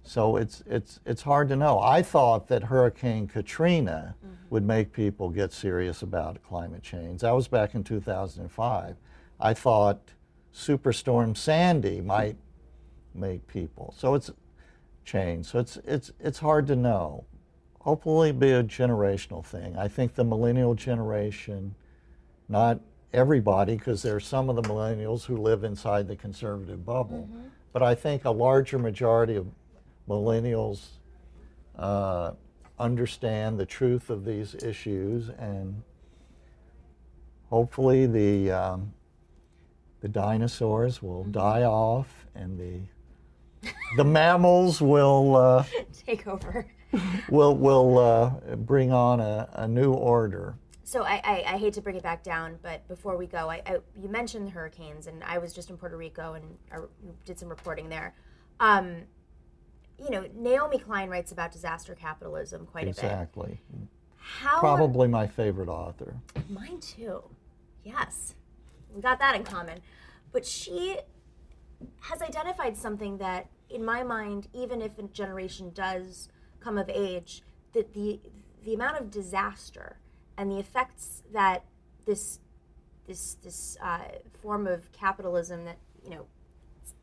So 0.03 0.35
it's 0.35 0.61
it's 0.65 0.99
it's 1.05 1.21
hard 1.21 1.47
to 1.49 1.55
know. 1.55 1.79
I 1.79 2.01
thought 2.01 2.47
that 2.49 2.63
Hurricane 2.63 3.27
Katrina 3.27 4.15
mm-hmm. 4.23 4.35
would 4.49 4.63
make 4.63 4.91
people 4.91 5.29
get 5.29 5.53
serious 5.53 6.01
about 6.01 6.43
climate 6.43 6.83
change. 6.83 7.21
That 7.21 7.31
was 7.31 7.47
back 7.47 7.73
in 7.73 7.83
2005. 7.83 8.95
I 9.39 9.53
thought 9.53 9.99
Superstorm 10.53 11.35
Sandy 11.35 12.01
might 12.01 12.35
make 13.15 13.47
people. 13.47 13.93
So 13.97 14.13
it's 14.13 14.29
changed. 15.05 15.49
So 15.49 15.59
it's 15.59 15.77
it's 15.85 16.11
it's 16.19 16.39
hard 16.39 16.67
to 16.67 16.75
know. 16.75 17.25
Hopefully, 17.79 18.29
it'll 18.29 18.39
be 18.39 18.51
a 18.51 18.63
generational 18.63 19.43
thing. 19.43 19.77
I 19.77 19.87
think 19.87 20.15
the 20.15 20.23
millennial 20.23 20.73
generation, 20.73 21.75
not 22.47 22.79
everybody, 23.13 23.75
because 23.75 24.01
there 24.01 24.15
are 24.15 24.21
some 24.21 24.49
of 24.49 24.55
the 24.55 24.61
millennials 24.63 25.25
who 25.25 25.37
live 25.37 25.63
inside 25.63 26.07
the 26.07 26.15
conservative 26.15 26.85
bubble, 26.85 27.27
mm-hmm. 27.29 27.47
but 27.73 27.83
I 27.83 27.93
think 27.93 28.23
a 28.23 28.31
larger 28.31 28.79
majority 28.79 29.35
of 29.35 29.47
millennials 30.07 30.87
uh, 31.77 32.31
understand 32.79 33.59
the 33.59 33.65
truth 33.65 34.09
of 34.09 34.25
these 34.25 34.55
issues, 34.55 35.29
and 35.29 35.81
hopefully 37.49 38.05
the 38.05 38.51
um, 38.51 38.93
the 40.01 40.07
dinosaurs 40.07 41.01
will 41.01 41.23
die 41.25 41.63
off, 41.63 42.25
and 42.35 42.59
the 42.59 43.69
the 43.97 44.03
mammals 44.03 44.81
will 44.81 45.35
uh, 45.35 45.63
Take 46.05 46.27
over. 46.27 46.67
will 47.29 47.55
will 47.55 47.97
uh, 47.97 48.55
bring 48.57 48.91
on 48.91 49.19
a, 49.19 49.49
a 49.53 49.67
new 49.67 49.93
order. 49.93 50.55
So 50.85 51.03
I, 51.03 51.21
I, 51.23 51.43
I 51.53 51.57
hate 51.57 51.73
to 51.73 51.81
bring 51.81 51.95
it 51.95 52.03
back 52.03 52.23
down, 52.23 52.59
but 52.61 52.87
before 52.87 53.17
we 53.17 53.25
go, 53.25 53.49
I, 53.49 53.61
I 53.65 53.77
you 53.95 54.09
mentioned 54.09 54.45
the 54.45 54.51
hurricanes, 54.51 55.07
and 55.07 55.23
I 55.23 55.37
was 55.37 55.53
just 55.53 55.69
in 55.69 55.77
Puerto 55.77 55.97
Rico 55.97 56.33
and 56.33 56.43
I 56.71 56.79
did 57.25 57.39
some 57.39 57.49
reporting 57.49 57.89
there. 57.89 58.13
Um, 58.59 59.03
you 59.99 60.09
know, 60.09 60.25
Naomi 60.35 60.77
Klein 60.77 61.09
writes 61.09 61.31
about 61.31 61.51
disaster 61.51 61.95
capitalism 61.95 62.65
quite 62.65 62.83
a 62.83 62.87
bit. 62.87 62.97
Exactly. 62.97 63.59
How 64.17 64.59
Probably 64.59 65.07
my 65.07 65.27
favorite 65.27 65.69
author. 65.69 66.15
Mine 66.49 66.79
too. 66.79 67.23
Yes. 67.83 68.35
We 68.93 69.01
got 69.01 69.19
that 69.19 69.35
in 69.35 69.43
common. 69.43 69.79
But 70.31 70.45
she 70.45 70.97
has 72.01 72.21
identified 72.21 72.77
something 72.77 73.17
that, 73.17 73.47
in 73.69 73.83
my 73.83 74.03
mind, 74.03 74.47
even 74.53 74.81
if 74.81 74.97
a 74.97 75.03
generation 75.03 75.71
does 75.73 76.29
come 76.59 76.77
of 76.77 76.89
age, 76.89 77.43
that 77.73 77.93
the 77.93 78.19
the 78.63 78.73
amount 78.73 78.97
of 78.97 79.11
disaster 79.11 79.97
and 80.37 80.49
the 80.49 80.57
effects 80.57 81.23
that 81.33 81.65
this 82.05 82.39
this 83.07 83.35
this 83.43 83.77
uh, 83.81 83.99
form 84.41 84.67
of 84.67 84.91
capitalism 84.91 85.65
that 85.65 85.77
you 86.03 86.11
know 86.11 86.25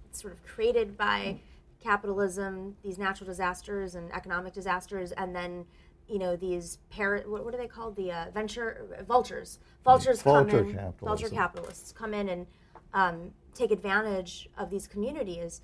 it's 0.09 0.21
sort 0.21 0.33
of 0.33 0.43
created 0.45 0.97
by 0.97 1.41
capitalism, 1.81 2.77
these 2.83 2.99
natural 2.99 3.27
disasters 3.27 3.95
and 3.95 4.13
economic 4.13 4.53
disasters, 4.53 5.13
and 5.13 5.35
then 5.35 5.65
you 6.09 6.19
know 6.19 6.37
these 6.37 6.79
parrot 6.91 7.29
what, 7.31 7.45
what 7.45 7.55
are 7.55 7.59
they 7.59 7.69
called 7.69 7.95
the 7.97 8.11
uh, 8.11 8.27
venture 8.35 9.05
vultures 9.07 9.59
vultures 9.85 10.21
Vulture 10.23 10.49
come 10.49 10.59
in 10.71 10.75
vulture 11.09 11.27
capitalists 11.37 11.93
come 11.93 12.15
in 12.15 12.29
and 12.29 12.47
um, 12.95 13.31
take 13.55 13.71
advantage 13.71 14.49
of 14.59 14.71
these 14.71 14.87
communities. 14.89 15.61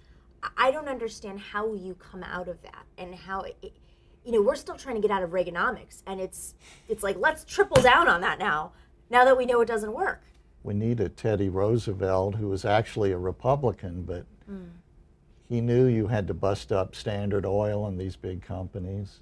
I- 0.57 0.71
don't 0.71 0.89
understand 0.89 1.41
how 1.41 1.75
you 1.75 1.95
come 1.97 2.23
out 2.23 2.47
of 2.49 2.63
that 2.63 2.85
and 2.99 3.15
how 3.15 3.41
it, 3.41 3.57
it- 3.63 3.73
you 4.25 4.33
know 4.33 4.41
we're 4.43 4.55
still 4.57 4.77
trying 4.77 4.95
to 4.97 5.01
get 5.01 5.11
out 5.11 5.23
of 5.23 5.31
Reaganomics, 5.31 6.03
and 6.07 6.21
it's 6.21 6.55
it's 6.89 7.03
like 7.03 7.17
let's 7.19 7.45
triple 7.45 7.81
down 7.83 8.09
on 8.09 8.21
that 8.23 8.39
now. 8.39 8.73
Now 9.11 9.25
that 9.25 9.37
we 9.37 9.47
know 9.47 9.61
it 9.61 9.67
doesn't 9.69 9.93
work. 9.93 10.23
We 10.65 10.75
needed 10.75 11.17
Teddy 11.17 11.49
Roosevelt, 11.49 12.35
who 12.37 12.49
was 12.49 12.65
actually 12.65 13.13
a 13.13 13.19
Republican, 13.19 14.03
but 14.03 14.27
he 15.49 15.61
knew 15.61 15.87
you 15.87 16.09
had 16.09 16.27
to 16.29 16.35
bust 16.35 16.73
up 16.73 16.95
Standard 16.95 17.47
Oil 17.47 17.87
and 17.87 17.99
these 17.99 18.17
big 18.17 18.43
companies. 18.43 19.21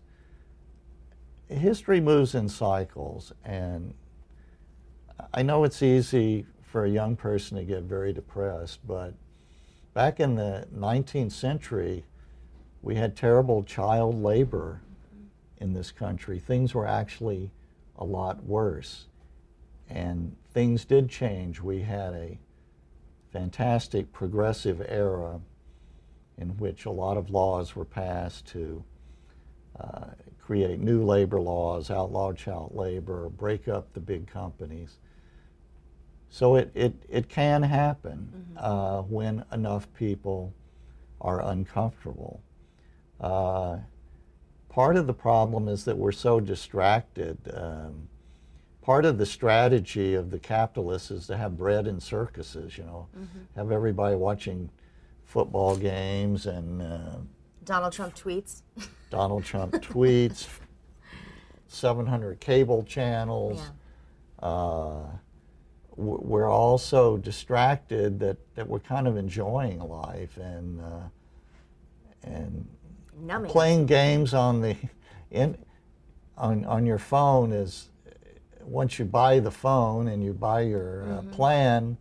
History 1.49 2.01
moves 2.01 2.35
in 2.35 2.49
cycles, 2.49 3.33
and 3.45 3.95
I 5.33 5.43
know 5.43 5.65
it's 5.65 5.83
easy 5.83 6.47
for 6.63 6.85
a 6.85 6.91
young 6.91 7.17
person 7.17 7.57
to 7.59 7.65
get 7.65 7.83
very 7.83 8.13
depressed, 8.13 8.81
but 8.87 9.15
back 9.93 10.19
in 10.19 10.35
the 10.35 10.67
19th 10.75 11.33
century, 11.33 12.05
we 12.83 12.97
had 12.97 13.17
terrible 13.17 13.63
child 13.63 14.23
labor 14.23 14.81
in 15.59 15.73
this 15.73 15.91
country. 15.91 16.39
Things 16.39 16.75
were 16.75 16.87
actually 16.87 17.51
a 17.97 18.05
lot 18.05 18.45
worse. 18.45 19.07
And 19.89 20.37
things 20.53 20.85
did 20.85 21.09
change. 21.09 21.61
We 21.61 21.83
had 21.83 22.15
a 22.15 22.39
fantastic 23.33 24.13
progressive 24.13 24.85
era 24.89 25.41
in 26.39 26.51
which 26.59 26.85
a 26.85 26.91
lot 26.91 27.17
of 27.17 27.31
laws 27.31 27.77
were 27.77 27.85
passed 27.85 28.47
to 28.47 28.85
uh, 29.79 30.07
create 30.41 30.81
new 30.81 31.03
labor 31.03 31.41
laws, 31.41 31.91
outlaw 31.91 32.33
child 32.33 32.73
labor, 32.75 33.29
break 33.29 33.69
up 33.69 33.93
the 33.93 34.01
big 34.01 34.27
companies. 34.27 34.99
So 36.29 36.57
it, 36.57 36.71
it, 36.75 36.95
it 37.09 37.29
can 37.29 37.63
happen 37.63 38.47
uh, 38.57 39.03
when 39.03 39.45
enough 39.53 39.87
people 39.95 40.53
are 41.21 41.41
uncomfortable. 41.43 42.43
Uh, 43.21 43.79
part 44.69 44.97
of 44.97 45.07
the 45.07 45.15
problem 45.15 45.69
is 45.69 45.85
that 45.85 45.97
we're 45.97 46.13
so 46.13 46.41
distracted. 46.41 47.39
Um, 47.55 48.09
part 48.83 49.05
of 49.05 49.17
the 49.17 49.27
strategy 49.27 50.15
of 50.15 50.31
the 50.31 50.39
capitalists 50.39 51.11
is 51.11 51.27
to 51.29 51.37
have 51.37 51.57
bread 51.57 51.87
and 51.87 52.03
circuses, 52.03 52.77
you 52.77 52.85
know, 52.85 53.07
have 53.57 53.71
everybody 53.73 54.17
watching 54.17 54.69
football 55.25 55.77
games 55.77 56.47
and 56.47 56.81
uh, 56.83 57.17
Donald 57.65 57.93
Trump 57.93 58.15
tweets. 58.15 58.63
Donald 59.11 59.45
Trump 59.45 59.73
tweets, 59.75 60.47
700 61.69 62.41
cable 62.41 62.83
channels. 62.85 63.61
Yeah. 64.41 64.47
Uh, 64.49 65.07
we're 65.97 66.51
all 66.51 66.77
so 66.77 67.17
distracted 67.17 68.19
that, 68.19 68.37
that 68.57 68.69
we're 68.69 68.81
kind 68.81 69.07
of 69.07 69.17
enjoying 69.17 69.79
life 69.79 70.37
and 70.39 70.81
uh, 70.81 71.01
and 72.25 72.67
Numbing. 73.21 73.51
playing 73.51 73.87
games 73.87 74.35
on 74.35 74.61
the 74.61 74.77
in 75.31 75.57
on 76.37 76.65
on 76.65 76.85
your 76.85 76.99
phone 76.99 77.53
is 77.53 77.91
once 78.65 78.99
you 78.99 79.05
buy 79.05 79.39
the 79.39 79.53
phone 79.53 80.09
and 80.09 80.25
you 80.25 80.33
buy 80.33 80.63
your 80.63 81.05
uh, 81.05 81.07
Mm-hmm. 81.21 81.31
plan 81.31 81.97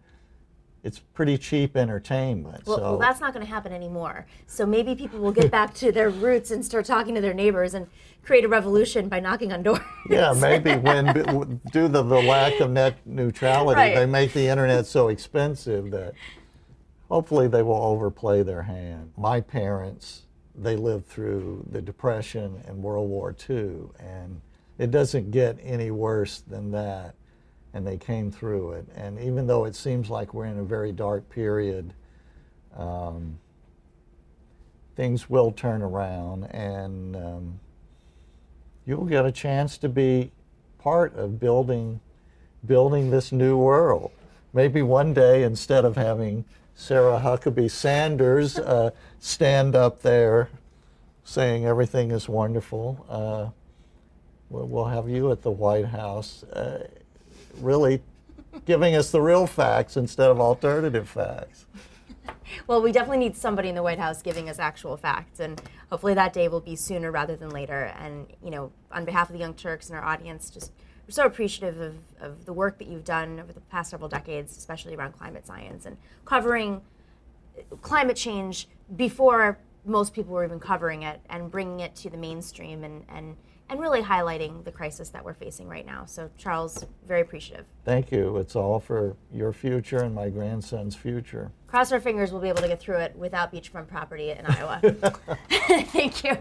it's 0.84 1.00
pretty 1.00 1.38
cheap 1.38 1.78
entertainment 1.78 2.66
Well, 2.66 2.78
so 2.78 2.84
well, 2.84 2.98
that's 2.98 3.22
not 3.22 3.34
going 3.34 3.46
to 3.46 3.50
happen 3.52 3.72
anymore. 3.72 4.26
So 4.48 4.66
maybe 4.66 4.96
people 4.96 5.20
will 5.20 5.32
get 5.32 5.50
back 5.50 5.74
to 5.76 5.92
their 5.94 6.10
roots 6.10 6.52
and 6.52 6.64
start 6.64 6.86
talking 6.86 7.16
to 7.16 7.22
their 7.22 7.34
neighbors 7.34 7.74
and 7.74 7.88
create 8.22 8.44
a 8.44 8.48
revolution 8.50 9.08
by 9.10 9.20
knocking 9.20 9.52
on 9.54 9.64
doors. 9.64 9.80
yeah 10.10 10.34
maybe 10.34 10.74
when 10.88 11.60
due 11.72 11.88
to 11.88 12.02
the 12.02 12.04
lack 12.04 12.60
of 12.60 12.70
net 12.72 12.96
neutrality 13.06 13.78
Right. 13.80 13.96
they 13.96 14.06
make 14.06 14.34
the 14.34 14.48
internet 14.48 14.86
so 14.86 15.08
expensive 15.10 15.92
that 15.92 16.14
hopefully 17.10 17.48
they 17.48 17.62
will 17.64 17.82
overplay 17.84 18.42
their 18.44 18.64
hand 18.64 19.12
my 19.18 19.42
parents 19.42 20.22
they 20.56 20.76
lived 20.78 21.06
through 21.06 21.66
the 21.72 21.82
depression 21.82 22.62
and 22.68 22.82
world 22.82 23.10
war 23.10 23.36
ii 23.50 23.56
and 24.00 24.40
it 24.78 24.90
doesn't 24.90 25.32
get 25.32 25.58
any 25.62 25.92
worse 25.92 26.40
than 26.42 26.72
that 26.72 27.16
and 27.74 27.86
they 27.86 27.98
came 27.98 28.32
through 28.32 28.72
it 28.74 28.86
and 28.96 29.20
even 29.20 29.48
though 29.48 29.66
it 29.66 29.76
seems 29.76 30.10
like 30.10 30.34
we're 30.34 30.46
in 30.46 30.60
a 30.60 30.64
very 30.64 30.92
dark 30.92 31.28
period 31.30 31.94
um, 32.76 33.38
things 34.96 35.30
will 35.30 35.52
turn 35.52 35.82
around 35.82 36.44
and 36.46 37.16
um, 37.16 37.60
you'll 38.86 39.06
get 39.06 39.26
a 39.26 39.32
chance 39.32 39.78
to 39.78 39.90
be 39.90 40.32
part 40.80 41.16
of 41.16 41.40
building 41.40 42.00
building 42.66 43.12
this 43.12 43.32
new 43.32 43.58
world. 43.58 44.12
Maybe 44.54 44.82
one 44.82 45.14
day, 45.14 45.44
instead 45.44 45.86
of 45.86 45.96
having 45.96 46.46
Sarah 46.76 47.20
Huckabee 47.20 47.70
Sanders 47.70 48.58
uh, 48.58 48.92
stand 49.20 49.76
up 49.76 50.02
there 50.02 50.50
saying 51.24 51.66
everything 51.66 52.12
is 52.12 52.30
wonderful, 52.30 53.06
uh, 53.10 53.50
we'll, 54.50 54.86
have 54.86 55.10
you 55.10 55.32
at 55.32 55.42
the 55.42 55.52
White 55.52 55.86
House, 55.86 56.44
uh, 56.44 56.88
really 57.60 58.02
giving 58.66 58.96
us 58.96 59.12
the 59.12 59.22
real 59.22 59.48
facts 59.48 59.98
instead 59.98 60.30
of 60.30 60.40
alternative 60.40 61.08
facts. 61.10 61.66
Well, 62.68 62.82
we 62.82 62.92
definitely 62.92 63.18
need 63.18 63.36
somebody 63.36 63.70
in 63.70 63.76
the 63.76 63.84
White 63.84 64.00
House 64.00 64.22
giving 64.22 64.50
us 64.50 64.60
actual 64.60 64.96
facts, 64.96 65.40
and 65.40 65.62
hopefully 65.90 66.14
that 66.14 66.34
day 66.34 66.48
will 66.48 66.62
be 66.62 66.76
sooner 66.76 67.12
rather 67.12 67.36
than 67.36 67.50
later. 67.50 67.94
And 68.00 68.28
you 68.44 68.52
know, 68.52 68.72
on 68.92 69.06
behalf 69.06 69.30
of 69.30 69.34
the 69.34 69.40
Young 69.40 69.54
Turks 69.54 69.90
and 69.90 69.98
our 69.98 70.06
audience, 70.06 70.50
just 70.50 70.72
we're 71.08 71.12
so 71.12 71.26
appreciative 71.26 71.80
of, 71.80 71.96
of 72.22 72.46
the 72.46 72.54
work 72.54 72.78
that 72.78 72.88
you've 72.88 73.04
done 73.04 73.40
over 73.40 73.52
the 73.52 73.60
past 73.60 73.90
several 73.90 74.08
decades, 74.08 74.56
especially 74.58 74.96
around 74.96 75.14
climate 75.14 75.46
science 75.46 75.86
and 75.86 75.98
covering 76.26 76.82
climate 77.82 78.16
change 78.16 78.68
before 78.96 79.58
most 79.86 80.14
people 80.14 80.34
were 80.34 80.46
even 80.46 80.60
covering 80.60 81.04
it 81.04 81.20
and 81.30 81.52
bringing 81.52 81.82
it 81.82 81.96
to 81.96 82.10
the 82.10 82.18
mainstream 82.18 82.84
and, 82.84 83.04
and, 83.10 83.36
and 83.74 83.82
really 83.82 84.04
highlighting 84.04 84.64
the 84.66 84.72
crisis 84.72 85.10
that 85.10 85.26
we're 85.26 85.34
facing 85.34 85.68
right 85.68 85.86
now. 85.86 86.06
So, 86.06 86.30
Charles, 86.38 86.86
very 87.08 87.22
appreciative. 87.22 87.66
Thank 87.84 88.12
you. 88.12 88.38
It's 88.38 88.56
all 88.56 88.80
for 88.80 89.18
your 89.32 89.52
future 89.52 90.04
and 90.04 90.14
my 90.14 90.30
grandson's 90.30 90.96
future. 90.96 91.52
Cross 91.66 91.92
our 91.92 92.00
fingers 92.00 92.32
we'll 92.32 92.42
be 92.42 92.50
able 92.50 92.62
to 92.62 92.68
get 92.68 92.80
through 92.80 92.98
it 92.98 93.16
without 93.16 93.52
beachfront 93.52 93.88
property 93.88 94.30
in 94.30 94.46
Iowa. 94.46 94.80
Thank 95.50 96.24
you. 96.24 96.38